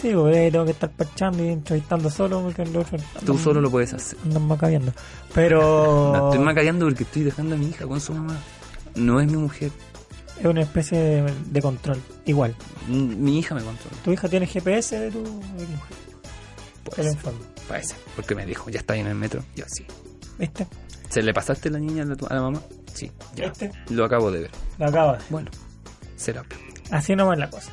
[0.00, 3.62] Sí, porque ahí tengo que estar parchando y entrevistando solo porque el otro Tú solo
[3.62, 4.18] lo puedes hacer.
[4.26, 4.92] andan macabeando.
[5.34, 8.36] Pero No estoy macallando porque estoy dejando a mi hija con su mamá.
[8.94, 9.70] No es mi mujer.
[10.38, 12.00] Es una especie de, de control.
[12.24, 12.54] Igual.
[12.88, 13.96] Mi hija me controla.
[14.04, 15.96] ¿Tu hija tiene GPS de tu, de mujer?
[16.84, 17.18] Puede ser.
[17.68, 17.96] Puede ser.
[18.14, 19.42] Porque me dijo, ya está ahí en el metro.
[19.54, 19.84] Yo sí.
[20.38, 20.66] ¿Viste?
[21.08, 22.60] ¿Se le pasaste la niña a la, a la mamá?
[22.94, 23.10] Sí.
[23.34, 23.48] Ya.
[23.48, 23.70] ¿Viste?
[23.90, 24.50] Lo acabo de ver.
[24.78, 25.24] Lo acabas.
[25.30, 25.50] Bueno,
[26.16, 26.44] será.
[26.90, 27.72] Así nomás la cosa.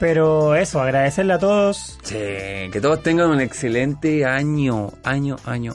[0.00, 1.98] Pero eso, agradecerle a todos.
[2.02, 5.74] Sí, que todos tengan un excelente año, año, año,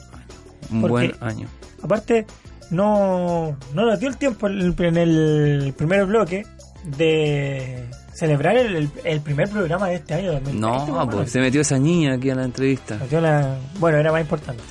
[0.70, 1.48] Un Porque- buen año.
[1.82, 2.26] Aparte,
[2.70, 4.58] no, no nos dio el tiempo en
[4.96, 6.46] el, primer bloque
[6.84, 10.60] de celebrar el, el- primer programa de este año 2020.
[10.60, 11.16] No, Manuel.
[11.16, 12.98] pues se metió esa niña aquí a la entrevista.
[13.10, 14.62] La- bueno, era más importante.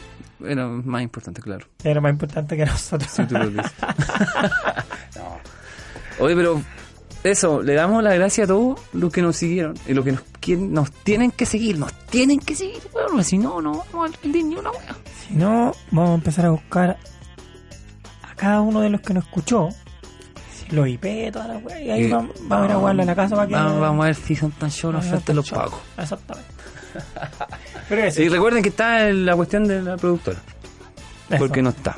[0.46, 1.66] Era más importante, claro.
[1.84, 3.10] Era más importante que nosotros.
[3.12, 3.72] Si tú lo dices.
[5.16, 6.24] No.
[6.26, 6.62] Oye, pero
[7.24, 10.22] eso, le damos las gracias a todos los que nos siguieron y los que nos,
[10.40, 14.28] quieren- nos tienen que seguir, nos tienen que seguir, weón, si no, no vamos a
[14.28, 14.96] ni una weá.
[15.28, 16.98] Si no, vamos a empezar a buscar
[18.38, 19.70] cada uno de los que nos escuchó.
[20.70, 21.82] Los IP, todas las weas.
[21.82, 23.54] Y ahí vamos, vamos a ir a jugarle a la casa para que.
[23.54, 25.80] Vamos, vamos a ver si son tan show la Vamos a los pagos.
[25.98, 26.50] Exactamente.
[27.90, 30.40] Pero eso, Y recuerden que está en la cuestión de la productora,
[31.30, 31.38] eso.
[31.38, 31.96] porque no está.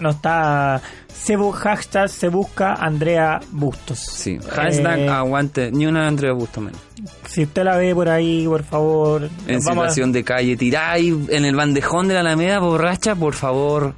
[0.00, 0.80] no está.
[1.12, 3.98] Se, bu- hashtag se busca Andrea Bustos.
[4.00, 6.80] Sí, hashtag Eh, aguante, ni una Andrea Busto menos.
[7.28, 9.28] Si usted la ve por ahí, por favor.
[9.46, 13.94] En a- situación de calle, tiráis en el bandejón de la Alameda borracha, por favor.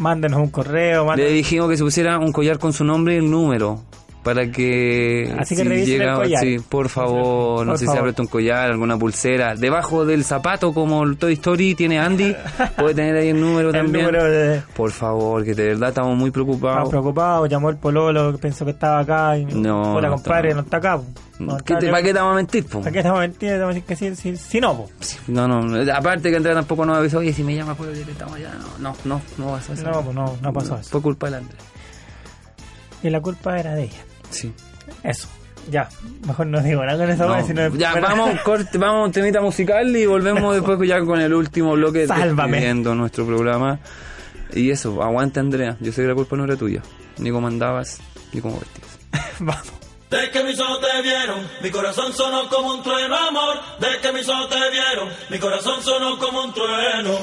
[0.00, 1.02] Mándenos un correo.
[1.02, 3.82] Le mándenos- dijimos que se pusiera un collar con su nombre y el número.
[4.22, 5.34] Para que.
[5.38, 6.40] Así que el collar.
[6.42, 7.64] Sí, por favor.
[7.64, 8.00] no Por sé si favor.
[8.00, 9.54] aprieta un collar, alguna pulsera.
[9.54, 12.36] Debajo del zapato, como el Toy Story tiene Andy,
[12.76, 14.04] puede tener ahí el número el también.
[14.04, 14.62] número de.
[14.76, 16.90] Por favor, que de verdad estamos muy preocupados.
[16.90, 19.38] preocupado, llamó el pololo, que pensó que estaba acá.
[19.38, 21.00] Y, No, Hola, no compadre, no está acá.
[21.38, 22.80] No, ¿Qué te- ¿Para qué te vamos a mentir, po?
[22.80, 23.54] ¿Para qué estamos mentiras?
[23.54, 24.90] Estamos diciendo que sí, sí, sí, no, po.
[25.28, 28.50] No, no, aparte que Andrea tampoco nos avisó, oye, si me llama, que estamos allá.
[28.78, 29.90] No, no, no pasó eso.
[29.90, 30.90] No, pues no, no pasó eso.
[30.90, 31.58] Fue culpa de Andrea.
[33.02, 34.04] Y la culpa era de ella.
[34.30, 34.52] Sí.
[35.02, 35.28] Eso.
[35.70, 35.88] Ya,
[36.26, 39.02] mejor no digo nada con esa No, wea, si no- ya, bueno, vamos, corte, vamos
[39.02, 43.78] a un temita musical y volvemos después ya con el último bloque despidiendo nuestro programa.
[44.52, 46.82] Y eso, aguante Andrea, yo sé que la culpa no era tuya,
[47.18, 48.00] ni cómo andabas,
[48.32, 48.98] ni cómo vestías.
[49.38, 49.70] Vamos.
[50.10, 53.58] De que mis ojos te vieron, mi corazón sonó como un trueno, amor.
[53.78, 57.16] De que mis ojos te vieron, mi corazón sonó como un trueno.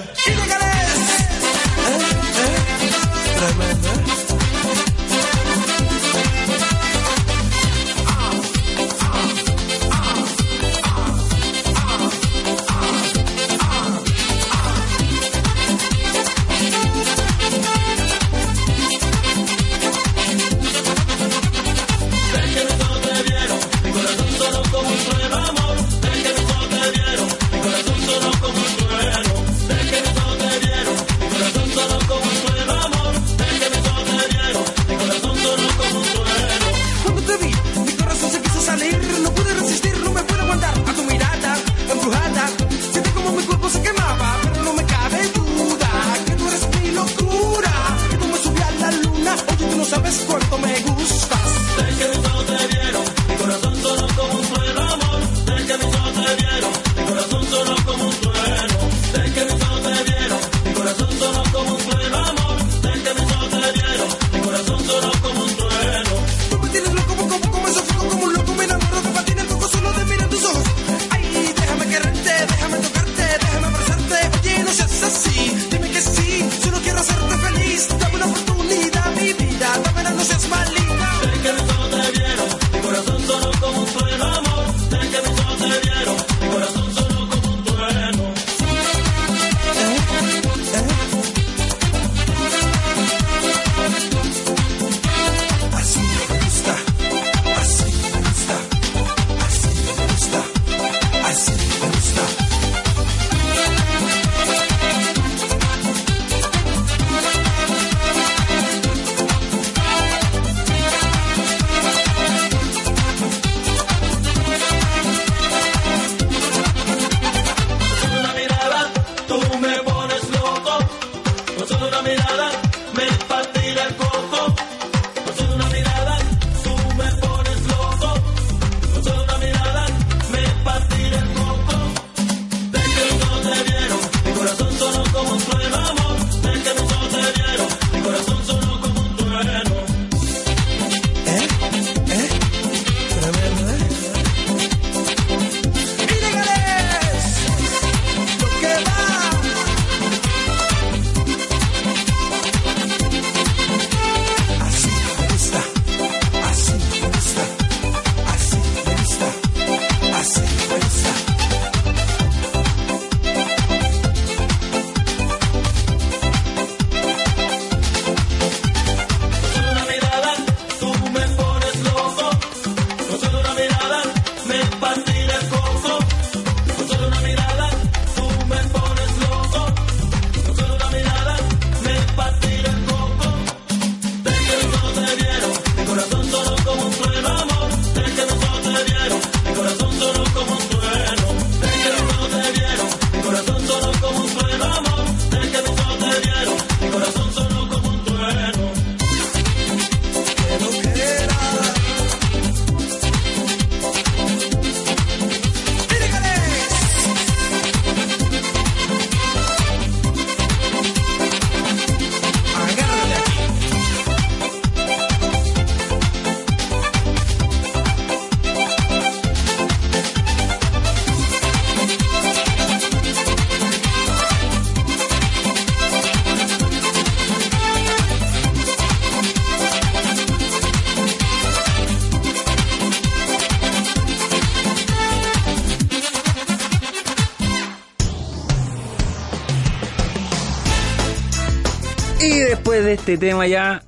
[243.13, 243.81] Este tema ya...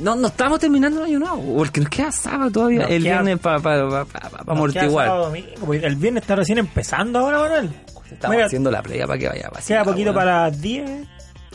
[0.00, 3.12] No, no estamos terminando el año nuevo, porque nos queda sábado todavía, Nos el queda-
[3.22, 5.08] viernes para pa, pa, pa, amortiguar.
[5.08, 7.70] domingo, el viernes está recién empezando ahora, Manuel.
[8.10, 10.90] Estamos Mira, haciendo la playa para que vaya a pasear, Queda poquito para las 10.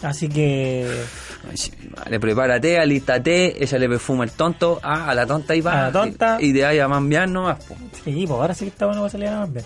[0.03, 1.03] Así que.
[1.97, 5.79] Madre, prepárate, alístate, ella le perfuma el tonto, ah, a la tonta y va.
[5.79, 6.37] A la tonta.
[6.39, 7.75] Y, y de ahí a mambiar nomás, po.
[8.03, 9.45] Sí, pues ahora sí que está bueno para salir a.
[9.45, 9.61] Está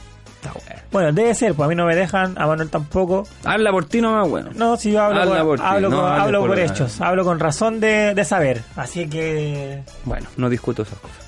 [0.92, 1.12] bueno.
[1.12, 3.28] Debe ser, pues a mí no me dejan, a Manuel tampoco.
[3.44, 4.50] Habla por ti nomás, bueno.
[4.56, 7.24] No, si yo hablo, Habla por ti, hablo, no con- hables hablo por hechos, hablo
[7.24, 8.62] con razón de, de saber.
[8.76, 9.84] Así que.
[10.06, 11.26] Bueno, no discuto esas cosas.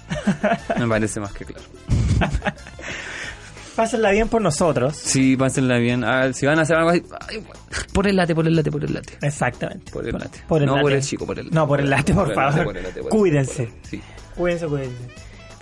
[0.79, 1.63] Me parece más que claro.
[3.75, 4.95] Pásenla bien por nosotros.
[4.97, 6.03] Sí, pásenla bien.
[6.03, 7.45] Ah, si van a hacer algo así, ay,
[7.93, 9.19] por el late, por el late, por el late.
[9.21, 9.91] Exactamente.
[9.91, 10.39] Por el late.
[10.47, 10.81] Por el no late.
[10.81, 12.53] por el chico, por el No, por el late, por favor.
[12.53, 13.63] late, por el late, por el- Cuídense.
[13.63, 14.01] el- Sí.
[14.35, 14.95] Cuídense, cuídense.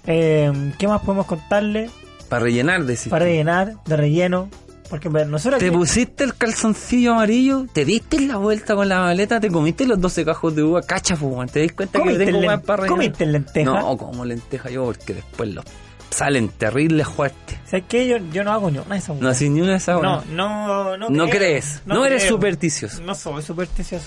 [0.08, 1.90] Eh, ¿Qué más podemos contarle
[2.30, 3.08] Para rellenar, decís.
[3.10, 4.50] para rellenar de relleno?
[4.90, 7.66] Porque bueno, nosotros ¿Te aquí- pusiste el calzoncillo amarillo?
[7.74, 9.40] ¿Te diste la vuelta con la maleta?
[9.40, 10.82] ¿Te comiste los 12 cajos de uva?
[10.84, 11.48] Cacha, weón.
[11.50, 12.90] ¿Te das cuenta que ¿Comiste tengo len- para rellenar?
[12.98, 13.72] comiste lenteja?
[13.72, 15.66] No, como lenteja yo, porque después los
[16.12, 17.58] salen terribles fuertes.
[17.66, 18.08] ¿Sabes qué?
[18.08, 20.24] Yo, yo no hago ni una de esas No haces ni una de esas, No,
[20.32, 21.10] no, no.
[21.10, 21.36] No creo.
[21.40, 22.36] crees, no eres creo.
[22.36, 23.02] supersticioso.
[23.02, 24.06] No soy supersticioso.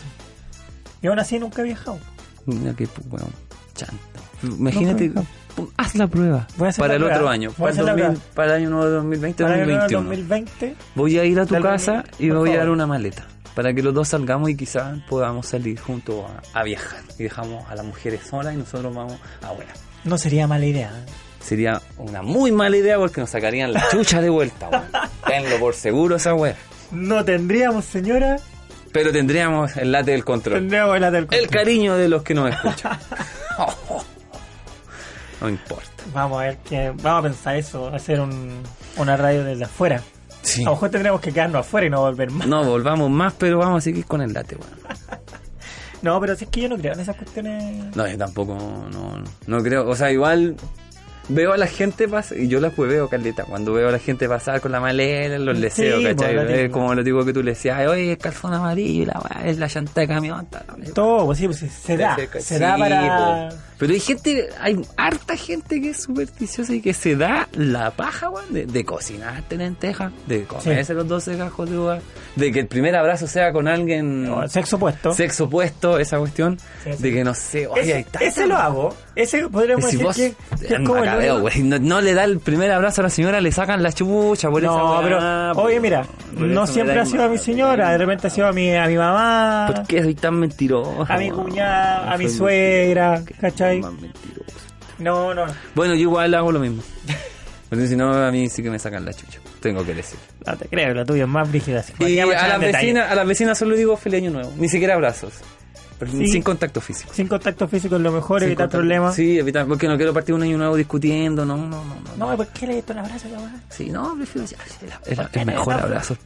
[1.02, 1.98] Y aún así nunca he viajado.
[2.46, 3.30] Mira que, weón,
[3.74, 3.96] chanta.
[4.44, 5.12] Imagínate,
[5.76, 6.46] haz la prueba.
[6.56, 7.16] Voy a hacer para la el prueba.
[7.16, 7.48] otro año.
[7.56, 8.34] Voy Para el, hacer la 2000 prueba.
[8.34, 10.08] para el año nuevo 2020 Para el año 2021.
[10.08, 10.76] 2020.
[10.94, 13.26] Voy a ir a tu casa 2000, y por voy a dar una maleta.
[13.54, 17.00] Para que los dos salgamos y quizás podamos salir juntos a, a viajar.
[17.18, 19.72] Y dejamos a las mujeres solas y nosotros vamos a buena.
[20.04, 20.90] No sería mala idea.
[20.90, 21.10] ¿eh?
[21.40, 24.68] Sería una muy mala idea porque nos sacarían la chucha de vuelta.
[25.26, 26.54] Tenlo por seguro esa wea.
[26.92, 28.36] No tendríamos, señora.
[28.92, 30.60] Pero tendríamos el late del control.
[30.60, 32.96] Tendríamos la del El cariño de los que nos escuchan.
[35.40, 35.88] No importa.
[36.12, 36.90] Vamos a ver que.
[37.02, 37.88] Vamos a pensar eso.
[37.88, 38.62] Hacer un,
[38.96, 40.02] una radio desde afuera.
[40.42, 40.62] Sí.
[40.62, 42.46] A lo mejor tendremos que quedarnos afuera y no volver más.
[42.46, 44.70] No volvamos más, pero vamos a seguir con el late, weón.
[46.02, 47.96] No, pero si es que yo no creo en esas cuestiones.
[47.96, 50.54] No, yo tampoco, no, no creo, o sea, igual
[51.28, 54.28] veo a la gente pasar, y yo la veo, Carlita, cuando veo a la gente
[54.28, 56.34] pasar con la maleta, los Sí, ¿cachai?
[56.36, 59.42] pues, la Es como lo digo que tú le decías, oye, es calzón amarillo, la
[59.44, 60.92] es la llanta de camión, tal, tal".
[60.92, 62.16] Todo, pues sí, pues se da.
[62.38, 63.48] Se da para.
[63.50, 63.56] po.
[63.78, 68.28] Pero hay gente, hay harta gente que es supersticiosa y que se da la paja,
[68.28, 71.98] weón, de, de cocinarte lentejas, de comerse los 12 cajos de uva,
[72.36, 75.12] de que el primer abrazo sea con alguien No, sexo opuesto.
[75.12, 77.02] sexo opuesto, esa cuestión, Sí, sí.
[77.02, 78.96] de que no sé, oye, ese, hay tanta- ese lo hago.
[79.14, 82.38] Ese podríamos si decir vos que, que es macabeo, güey, no, no le da el
[82.38, 85.18] primer abrazo a la señora, le sacan la chucha por No, pero,
[85.54, 85.62] po.
[85.62, 86.04] oye, mira,
[86.36, 88.96] no siempre ha sido a mi señora, de repente ha sido a mi, a mi
[88.96, 91.04] mamá, ¿Por qué soy tan mentiroso?
[91.08, 93.80] a mi cuñada, a mi suegra, mentiroso, ¿cachai?
[93.92, 94.58] más mentiroso.
[94.98, 96.82] No, no, no, Bueno, yo igual hago lo mismo.
[97.68, 99.40] Porque si no, a mí sí que me sacan la chucha.
[99.60, 100.18] Tengo que decir.
[100.46, 101.78] no te creo, lo tuyo es más brígido.
[101.80, 101.92] así.
[101.98, 104.52] Y a las vecinas, a las vecinas solo digo feliz año nuevo.
[104.56, 105.34] Ni siquiera abrazos.
[106.12, 106.28] Sí.
[106.28, 107.12] Sin contacto físico.
[107.12, 109.14] Sin contacto físico es lo mejor, Sin evitar contacto- problemas.
[109.16, 111.44] Sí, evitar, porque no quiero partir un año nuevo discutiendo.
[111.44, 111.84] No, no, no.
[112.16, 113.52] no, No, ¿por qué le diste un abrazo a la?
[113.68, 114.46] Sí, no, prefiero
[115.06, 116.20] el- ¿Por qué el le mejor abrazo es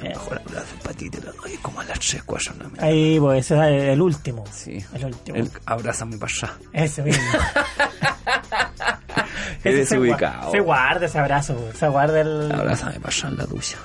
[0.00, 0.06] ti.
[0.06, 0.16] El Eh.
[0.16, 2.64] mejor abrazo es para ti, te lo doy como a las 3, 4 de la
[2.68, 2.86] mañana.
[2.86, 3.60] Ahí, pues, ese es
[3.92, 4.44] el último.
[4.52, 4.84] Sí.
[4.94, 5.36] El último.
[5.38, 6.54] El abrázame para allá.
[6.72, 7.24] Ese mismo.
[9.64, 10.50] Eres se gua- ubicado.
[10.52, 12.50] Se guarda ese abrazo, se guarda el...
[12.52, 13.76] Abrázame para allá en la ducha.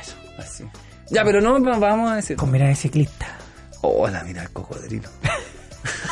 [0.00, 0.14] Eso.
[0.38, 0.64] Así.
[1.10, 2.36] Ya, pero no va- vamos a decir.
[2.36, 3.26] Con mirada de ciclista.
[3.82, 5.08] Hola, mira el cocodrilo.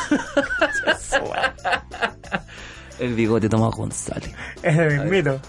[2.99, 4.31] el bigote Tomás González.
[4.63, 5.41] Ese mismito.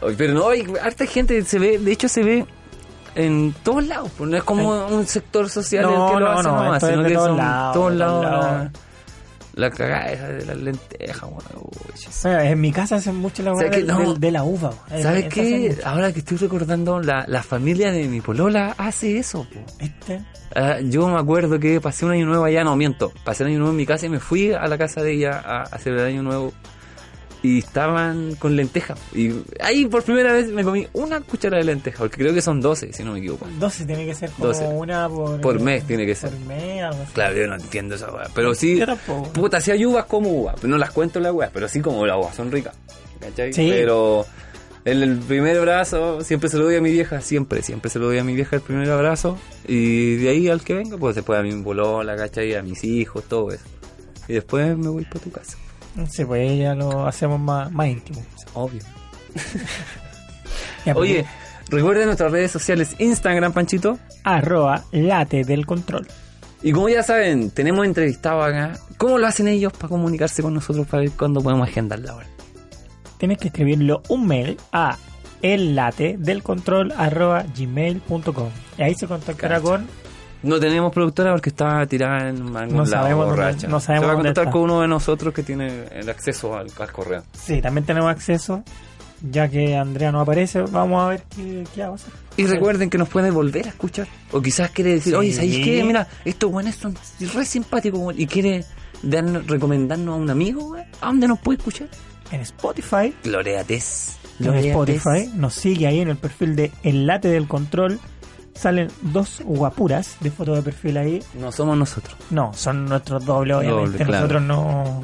[0.00, 2.46] Oye, Pero no, hay harta gente, se ve, de hecho se ve
[3.14, 6.32] en todos lados, pues no es como un sector social No, el que lo no,
[6.38, 8.70] hace no, nomás, sino que son lados, todos lados.
[9.56, 11.30] La cagada esa de las lentejas.
[11.30, 14.72] Bueno, en mi casa hacen mucho la de, de- de la uva.
[14.90, 15.02] weón.
[15.02, 15.68] ¿Sabes qué?
[15.70, 15.86] hacen.
[15.86, 19.46] Ahora que estoy recordando, la, la familia de mi polola hace eso.
[19.78, 20.24] ¿Viste?
[20.56, 23.58] Ah, yo me acuerdo que pasé un año nuevo allá, no miento, pasé el año
[23.58, 26.04] nuevo en mi casa y me fui a la casa de ella a hacer el
[26.04, 26.52] año nuevo
[27.44, 28.98] y estaban con lentejas.
[29.14, 29.30] Y
[29.60, 32.94] ahí por primera vez me comí una cuchara de lentejas, porque creo que son 12,
[32.94, 33.46] si no me equivoco.
[33.60, 34.64] 12 tiene que ser como 12.
[34.68, 35.40] una por...
[35.42, 36.30] Por mes tiene que ser.
[36.30, 37.12] Por mes, algo así.
[37.12, 38.30] Claro, yo no entiendo esa weá.
[38.34, 38.82] Pero sí,
[39.34, 42.16] puta, si hay uvas como uvas, no las cuento las weas, pero sí como las
[42.16, 42.74] uvas, son ricas.
[43.20, 43.52] ¿Cachai?
[43.52, 43.68] Sí.
[43.70, 44.24] Pero
[44.86, 48.06] el, el primer abrazo siempre se lo doy a mi vieja, siempre, siempre se lo
[48.06, 49.38] doy a mi vieja el primer abrazo.
[49.68, 52.54] Y de ahí al que venga, pues después a mi bolola, ¿cachai?
[52.54, 53.64] A mis hijos, todo eso.
[54.28, 55.58] Y después me voy para tu casa.
[56.10, 58.22] Sí, pues ya lo hacemos más, más íntimo.
[58.54, 58.80] Obvio.
[60.84, 61.24] Ya, pues, Oye,
[61.68, 63.98] recuerden nuestras redes sociales, Instagram, Panchito.
[64.22, 66.06] Arroba late del control.
[66.62, 68.78] Y como ya saben, tenemos entrevistado acá.
[68.96, 72.26] ¿Cómo lo hacen ellos para comunicarse con nosotros para ver cuándo podemos agendar la hora?
[73.18, 74.96] Tienes que escribirlo un mail a
[75.42, 78.48] el late del control arroba gmail.com.
[78.78, 79.68] Y ahí se contactará Cacha.
[79.68, 79.86] con
[80.44, 83.68] No tenemos productora porque está tirada en algún No lado sabemos dónde- borracha.
[83.68, 86.68] no sabemos Se va a contactar con uno de nosotros que tiene el acceso al,
[86.78, 87.22] al correo.
[87.32, 88.62] Sí, también tenemos acceso.
[89.30, 91.94] Ya que Andrea no aparece, vamos a ver qué, qué a.
[92.36, 94.06] Y recuerden que nos pueden volver a escuchar.
[94.32, 95.18] O quizás quiere decir, Sí.
[95.18, 95.82] oye, ¿sabéis qué?
[95.82, 96.94] Mira, estos buenos son
[97.34, 98.64] re simpáticos weón", y quiere
[99.02, 100.76] darnos- recomendarnos a un amigo.
[101.00, 101.88] ¿A dónde nos puede escuchar?
[102.32, 104.16] En Spotify, Gloreates.
[104.40, 107.98] en Spotify, nos sigue ahí en el perfil de El Late del Control.
[108.54, 111.22] Salen dos guapuras de foto de perfil ahí.
[111.34, 112.16] No somos nosotros.
[112.30, 113.90] No, son nuestros dobles, obviamente.
[113.92, 114.12] Doble, claro.
[114.40, 115.02] Nosotros no,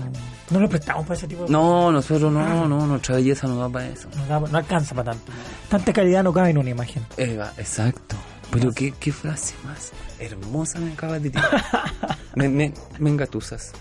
[0.51, 3.68] no lo prestamos para ese tipo de No, nosotros no, no, nuestra belleza no va
[3.68, 4.09] para eso.
[4.16, 5.32] No, da- no alcanza para tanto.
[5.68, 7.05] Tanta calidad no cabe en una imagen.
[7.16, 8.16] Eva, exacto.
[8.53, 11.62] Pero qué, qué frase más hermosa me acabas de tirar.
[12.36, 13.72] me, me, me engatusas.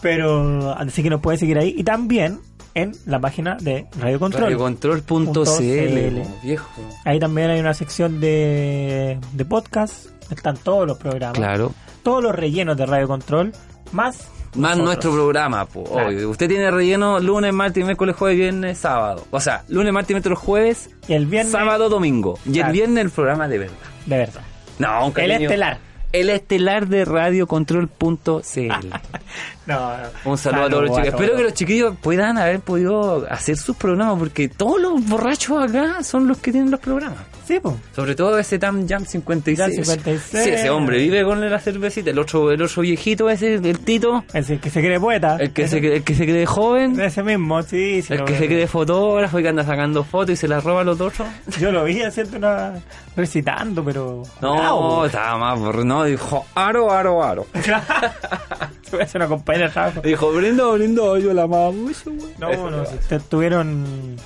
[0.00, 1.74] Pero así que nos puede seguir ahí.
[1.76, 2.40] Y también
[2.82, 4.42] en la página de Radio Control.
[4.44, 6.22] Radiocontrol.cl, CL.
[6.42, 6.68] viejo.
[7.04, 10.06] Ahí también hay una sección de, de podcast.
[10.30, 11.36] Están todos los programas.
[11.38, 11.72] Claro.
[12.02, 13.52] Todos los rellenos de Radio Control.
[13.92, 14.28] Más.
[14.54, 14.84] Más nosotros.
[14.84, 16.08] nuestro programa, po, Claro.
[16.08, 16.30] obvio.
[16.30, 19.26] Usted tiene relleno lunes, martes, miércoles, jueves, viernes, sábado.
[19.30, 21.52] O sea, lunes, martes, miércoles, jueves, Y el viernes.
[21.52, 22.38] sábado, domingo.
[22.50, 23.74] Y el viernes el programa de verdad.
[24.06, 24.40] De verdad.
[24.78, 25.78] No, un El estelar.
[26.12, 28.28] El estelar de radiocontrol.cl.
[29.66, 29.92] No,
[30.24, 31.08] Un saludo a todos los chicos.
[31.08, 36.02] Espero que los chiquillos puedan haber podido hacer sus programas porque todos los borrachos acá
[36.02, 37.18] son los que tienen los programas.
[37.48, 37.58] Sí.
[37.96, 39.58] Sobre todo ese Tam Jam 56.
[39.58, 40.44] Jam 56.
[40.44, 42.10] Sí, ese hombre vive con la cervecita.
[42.10, 44.22] El otro, el otro viejito ese, el Tito.
[44.34, 45.36] Es el que se cree poeta.
[45.40, 47.00] El que, Ese- se, el que se cree joven.
[47.00, 48.02] Ese mismo, sí.
[48.02, 50.82] sí El que se cree fotógrafo y que anda sacando fotos y se las roba
[50.82, 51.26] a los otros.
[51.58, 52.74] Yo lo vi haciendo una.
[53.16, 54.22] recitando, pero.
[54.42, 55.06] No, Bravo.
[55.06, 57.46] estaba más No, dijo aro, aro, aro.
[58.92, 60.00] Voy a hacer una compañera de trabajo.
[60.02, 62.32] Dijo, brindo, brindo, yo la amo mucho, güey.
[62.38, 64.16] No, no, si ustedes tuvieron.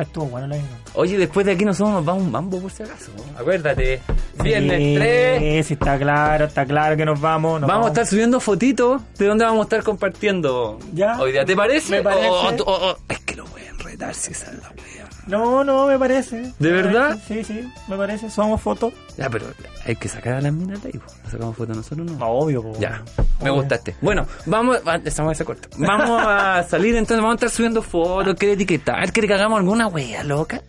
[0.00, 0.70] Ah, Estuvo bueno la misma.
[0.94, 3.10] Oye, después de aquí nosotros nos vamos a un mambo por si acaso.
[3.16, 3.38] ¿no?
[3.38, 4.00] Acuérdate.
[4.42, 5.66] Viernes 3.
[5.66, 7.60] Sí, está claro, está claro que nos vamos.
[7.60, 10.78] nos Vamos a estar subiendo fotitos de dónde vamos a estar compartiendo.
[10.94, 11.20] Ya.
[11.20, 11.90] Hoy día, ¿te parece?
[11.96, 12.28] Me parece.
[12.28, 15.08] O- o- o- o- es que lo voy a enredar si esa es la wea.
[15.30, 16.52] No, no, me parece.
[16.58, 17.18] ¿De verdad?
[17.26, 18.28] Sí, sí, me parece.
[18.28, 18.92] Somos fotos.
[19.16, 19.46] Ya, pero
[19.86, 21.00] hay que sacar a las minas de ahí.
[21.24, 22.10] ¿No sacamos fotos nosotros?
[22.10, 22.26] No.
[22.26, 22.72] Obvio, po.
[22.80, 23.02] Ya,
[23.40, 23.62] me Obvio.
[23.62, 23.94] gustaste.
[24.00, 25.68] Bueno, vamos, ah, estamos ese corto.
[25.78, 29.86] Vamos a salir entonces, vamos a estar subiendo fotos, quiere etiquetar, quiere que hagamos alguna
[29.86, 30.60] wea loca.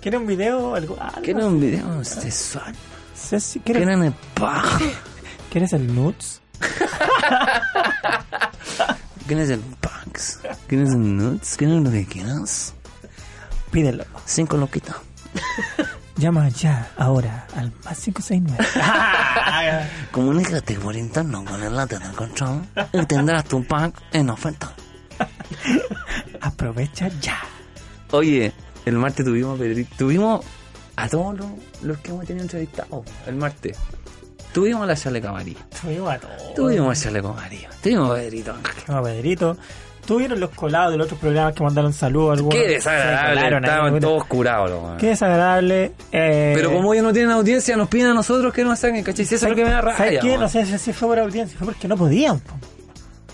[0.00, 0.74] ¿Quiere un video?
[0.74, 1.22] Algo, algo?
[1.22, 2.74] ¿Quiere un video sexual?
[3.14, 4.78] Sí, sí, ¿Quieres, ¿Quieren el paja?
[5.50, 6.40] ¿Quieres el nudes?
[9.26, 10.40] ¿Quieres el punks?
[10.68, 11.56] ¿Quieres el nuts?
[11.56, 12.74] ¿Quieres lo que quieras?
[13.76, 14.04] Pídelo.
[14.24, 14.96] Cinco loquitos.
[16.16, 18.64] Llama ya, ahora, al más 569.
[20.12, 22.62] Comunícate por interno con el late del control
[22.94, 24.72] y tendrás tu pack en oferta.
[26.40, 27.38] Aprovecha ya.
[28.12, 28.50] Oye,
[28.86, 30.42] el martes tuvimos a Pedrito- tuvimos
[30.96, 31.46] a todos los,
[31.82, 33.76] los que hemos tenido entrevistados el martes.
[34.54, 35.58] Tuvimos a la Chaleca María.
[35.82, 36.54] Tuvimos a todos.
[36.54, 37.68] Tuvimos a Chaleco María.
[37.82, 38.54] Tuvimos a Pedrito.
[38.88, 39.56] No, Pedrito.
[40.06, 42.38] Tuvieron los colados de los otros programas que mandaron saludos.
[42.38, 43.56] Algunos Qué desagradable.
[43.56, 44.96] Estaban todos curados, los.
[44.98, 45.92] Qué desagradable.
[46.12, 49.24] eh, Pero como ellos no tienen audiencia, nos piden a nosotros que nos saquen, ¿cachai?
[49.26, 49.96] Si eso es lo que me da rabia.
[49.96, 50.38] ¿Sabes qué?
[50.38, 52.40] No sé si fue por audiencia, fue porque no podían.
[52.40, 52.54] po.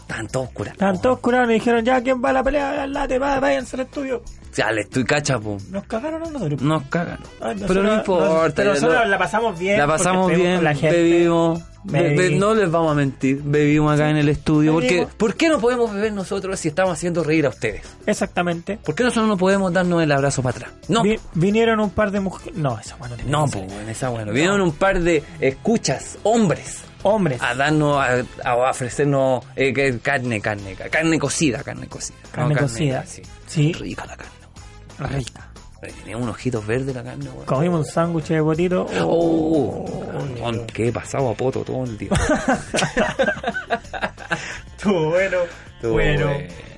[0.01, 0.75] Estaban todos curados.
[0.75, 2.87] Estaban todos curados y dijeron, ya, ¿quién va a la pelea?
[2.87, 4.23] Late, va, váyanse al estudio.
[4.55, 5.57] Ya, le estoy cachapo.
[5.71, 6.61] Nos cagaron a nosotros.
[6.61, 7.19] Nos cagan.
[7.41, 8.65] Ay, pero no importa.
[8.65, 9.79] Nosotros la pasamos bien.
[9.79, 10.97] La pasamos bien, la gente.
[10.97, 11.63] bebimos.
[11.85, 14.73] Be- be- no les vamos a mentir, bebimos acá en el estudio.
[14.73, 15.07] Porque.
[15.17, 17.83] ¿Por qué no podemos beber nosotros si estamos haciendo reír a ustedes?
[18.07, 18.79] Exactamente.
[18.85, 20.73] ¿Por qué nosotros no podemos darnos el abrazo para atrás?
[20.89, 22.57] No, Vi- vinieron un par de mujeres.
[22.57, 24.33] No, esa bueno no, pues esa bueno.
[24.33, 27.41] Vinieron un par de escuchas, hombres, Hombres.
[27.43, 29.73] a darnos, a, a ofrecernos eh,
[30.03, 32.17] carne, carne, ca- carne cocida, carne cocida.
[32.31, 33.05] Carne No, cocida.
[33.07, 33.23] sí.
[33.47, 33.73] Sí.
[33.73, 35.17] Rica la carne.
[35.19, 35.49] Rica.
[35.83, 37.45] Pero Tenía unos ojitos verdes la carne, weón.
[37.45, 38.87] Comimos un sándwich de potito.
[39.01, 39.85] Oh,
[40.41, 42.11] weón, qué he pasado a poto todo el día.
[44.83, 45.37] Estuvo bueno.
[45.77, 46.31] Estuvo bueno.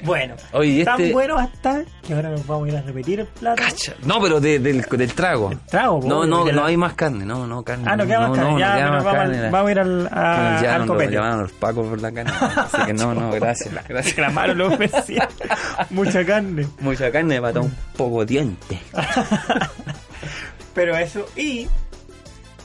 [0.02, 0.34] bueno.
[0.52, 3.62] Oye, Tan este- bueno hasta que ahora nos vamos a ir a repetir el plato.
[3.62, 3.94] Cacha.
[4.04, 5.50] No, pero de- del, del trago.
[5.70, 7.84] trago, po, No, no, la- no hay más carne, no, no, carne.
[7.88, 8.52] Ah, no queda más carne.
[8.52, 9.38] no, ya, más vamos, carne.
[9.38, 11.04] al- vamos a ir al, a- Nos al copete.
[11.06, 12.32] nos llamaron los pacos por la carne.
[12.56, 13.74] Así que no, no, gracias.
[13.88, 14.14] gracias.
[14.14, 15.28] Clamaron los vecinos.
[15.90, 16.66] Mucha carne.
[16.80, 18.78] Mucha carne para un poco diente.
[20.74, 21.68] Pero eso, y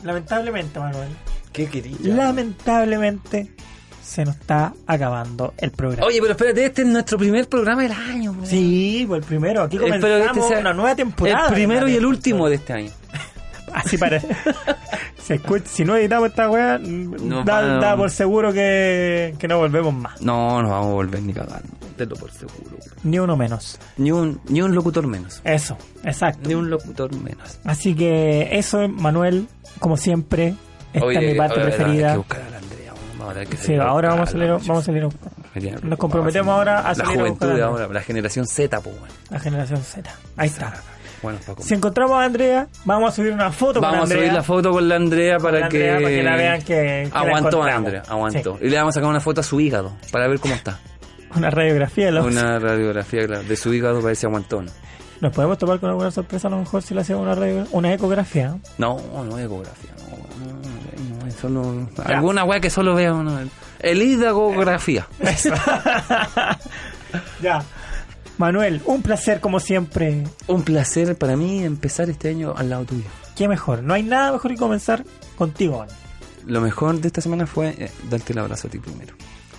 [0.03, 1.09] lamentablemente, Manuel,
[1.53, 2.01] ¿Qué querías?
[2.01, 3.51] lamentablemente
[4.09, 6.07] se nos está acabando el programa.
[6.07, 8.31] Oye, pero espérate, este es nuestro primer programa del año.
[8.31, 8.45] weón.
[8.47, 9.63] Sí, pues el primero.
[9.63, 11.47] Aquí Espero comenzamos que este sea una nueva temporada.
[11.47, 12.91] El primero y el último de este año.
[13.73, 14.27] Así parece.
[15.29, 17.79] Escucha- si no editamos esta weá, No, da, no.
[17.79, 20.19] da por seguro que, que no volvemos más.
[20.23, 21.67] No, nos vamos a volver ni cagando.
[21.95, 22.77] Tenlo por seguro.
[23.03, 23.77] Ni uno menos.
[23.97, 25.39] Ni un, ni un locutor menos.
[25.43, 26.49] Eso, exacto.
[26.49, 27.59] Ni un locutor menos.
[27.63, 29.47] Así que eso, Manuel,
[29.79, 30.55] como siempre,
[30.93, 32.15] esta Oye, es mi parte oye, preferida.
[33.29, 35.85] Vamos a tener que Sí, salir a ahora vamos a salir, vamos a salir a
[35.85, 38.99] Nos comprometemos ahora a La salir a juventud a la- ahora, la generación Z, pues
[38.99, 39.13] bueno.
[39.29, 40.09] La generación Z.
[40.37, 40.73] Ahí está.
[41.21, 41.61] Bueno, Paco.
[41.63, 44.21] Si encontramos a Andrea, vamos a subir una foto Vamos con a Andrea.
[44.21, 45.89] subir la foto con la Andrea para, la que...
[45.89, 47.75] Andrea para que la vean que- que la Aguantó encontramos.
[47.85, 48.57] Andrea, aguantó.
[48.57, 48.65] Sí.
[48.65, 50.79] Y le vamos a sacar una foto a su hígado para ver cómo está.
[51.35, 52.25] Una radiografía de los...
[52.25, 54.61] Una radiografía claro, de su hígado para ver si aguantó.
[54.61, 54.71] no.
[55.21, 57.93] Nos podemos topar con alguna sorpresa a lo mejor si le hacemos una, radio- una
[57.93, 58.55] ecografía.
[58.77, 58.97] ¿no?
[59.13, 59.89] No, no ecografía.
[59.99, 61.08] No, no, no,
[62.05, 63.39] Alguna weá que solo vea uno.
[63.79, 65.07] El hidagografía.
[67.41, 67.63] Ya.
[68.37, 70.23] Manuel, un placer como siempre.
[70.47, 73.05] Un placer para mí empezar este año al lado tuyo.
[73.35, 73.81] Qué mejor.
[73.81, 75.03] No hay nada mejor que comenzar
[75.35, 75.79] contigo.
[75.79, 75.97] Manuel.
[76.45, 79.15] Lo mejor de esta semana fue eh, darte el abrazo a ti primero.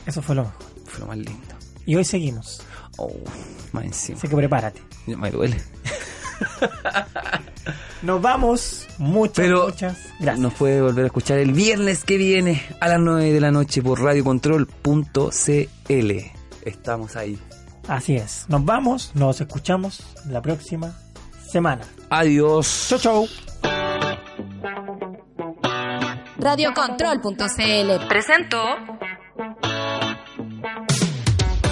[0.06, 0.62] Eso fue lo mejor.
[0.86, 1.54] Fue lo más lindo.
[1.86, 2.62] Y hoy seguimos.
[2.98, 3.12] Oh,
[3.72, 4.18] más encima.
[4.18, 4.80] Así que prepárate.
[5.06, 5.60] Ya Me duele.
[8.02, 8.86] Nos vamos.
[8.98, 10.38] Muchas, Pero muchas gracias.
[10.38, 13.82] nos puede volver a escuchar el viernes que viene a las 9 de la noche
[13.82, 16.10] por radiocontrol.cl.
[16.64, 17.38] Estamos ahí.
[17.88, 18.46] Así es.
[18.48, 19.10] Nos vamos.
[19.14, 20.94] Nos escuchamos la próxima
[21.50, 21.82] semana.
[22.10, 22.86] Adiós.
[22.88, 23.26] Chau, chau.
[26.38, 28.62] Radiocontrol.cl presentó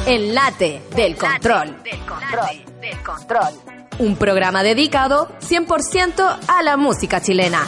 [0.07, 1.77] El Late del Control.
[1.83, 3.78] del Control.
[3.99, 7.65] Un programa dedicado 100% a la música chilena.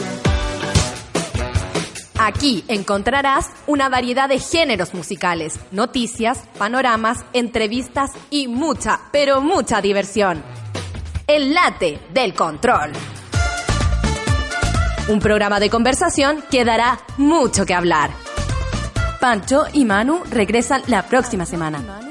[2.17, 10.41] Aquí encontrarás una variedad de géneros musicales, noticias, panoramas, entrevistas y mucha, pero mucha diversión.
[11.27, 12.91] El Late del Control.
[15.09, 18.11] Un programa de conversación que dará mucho que hablar.
[19.19, 22.10] Pancho y Manu regresan la próxima semana.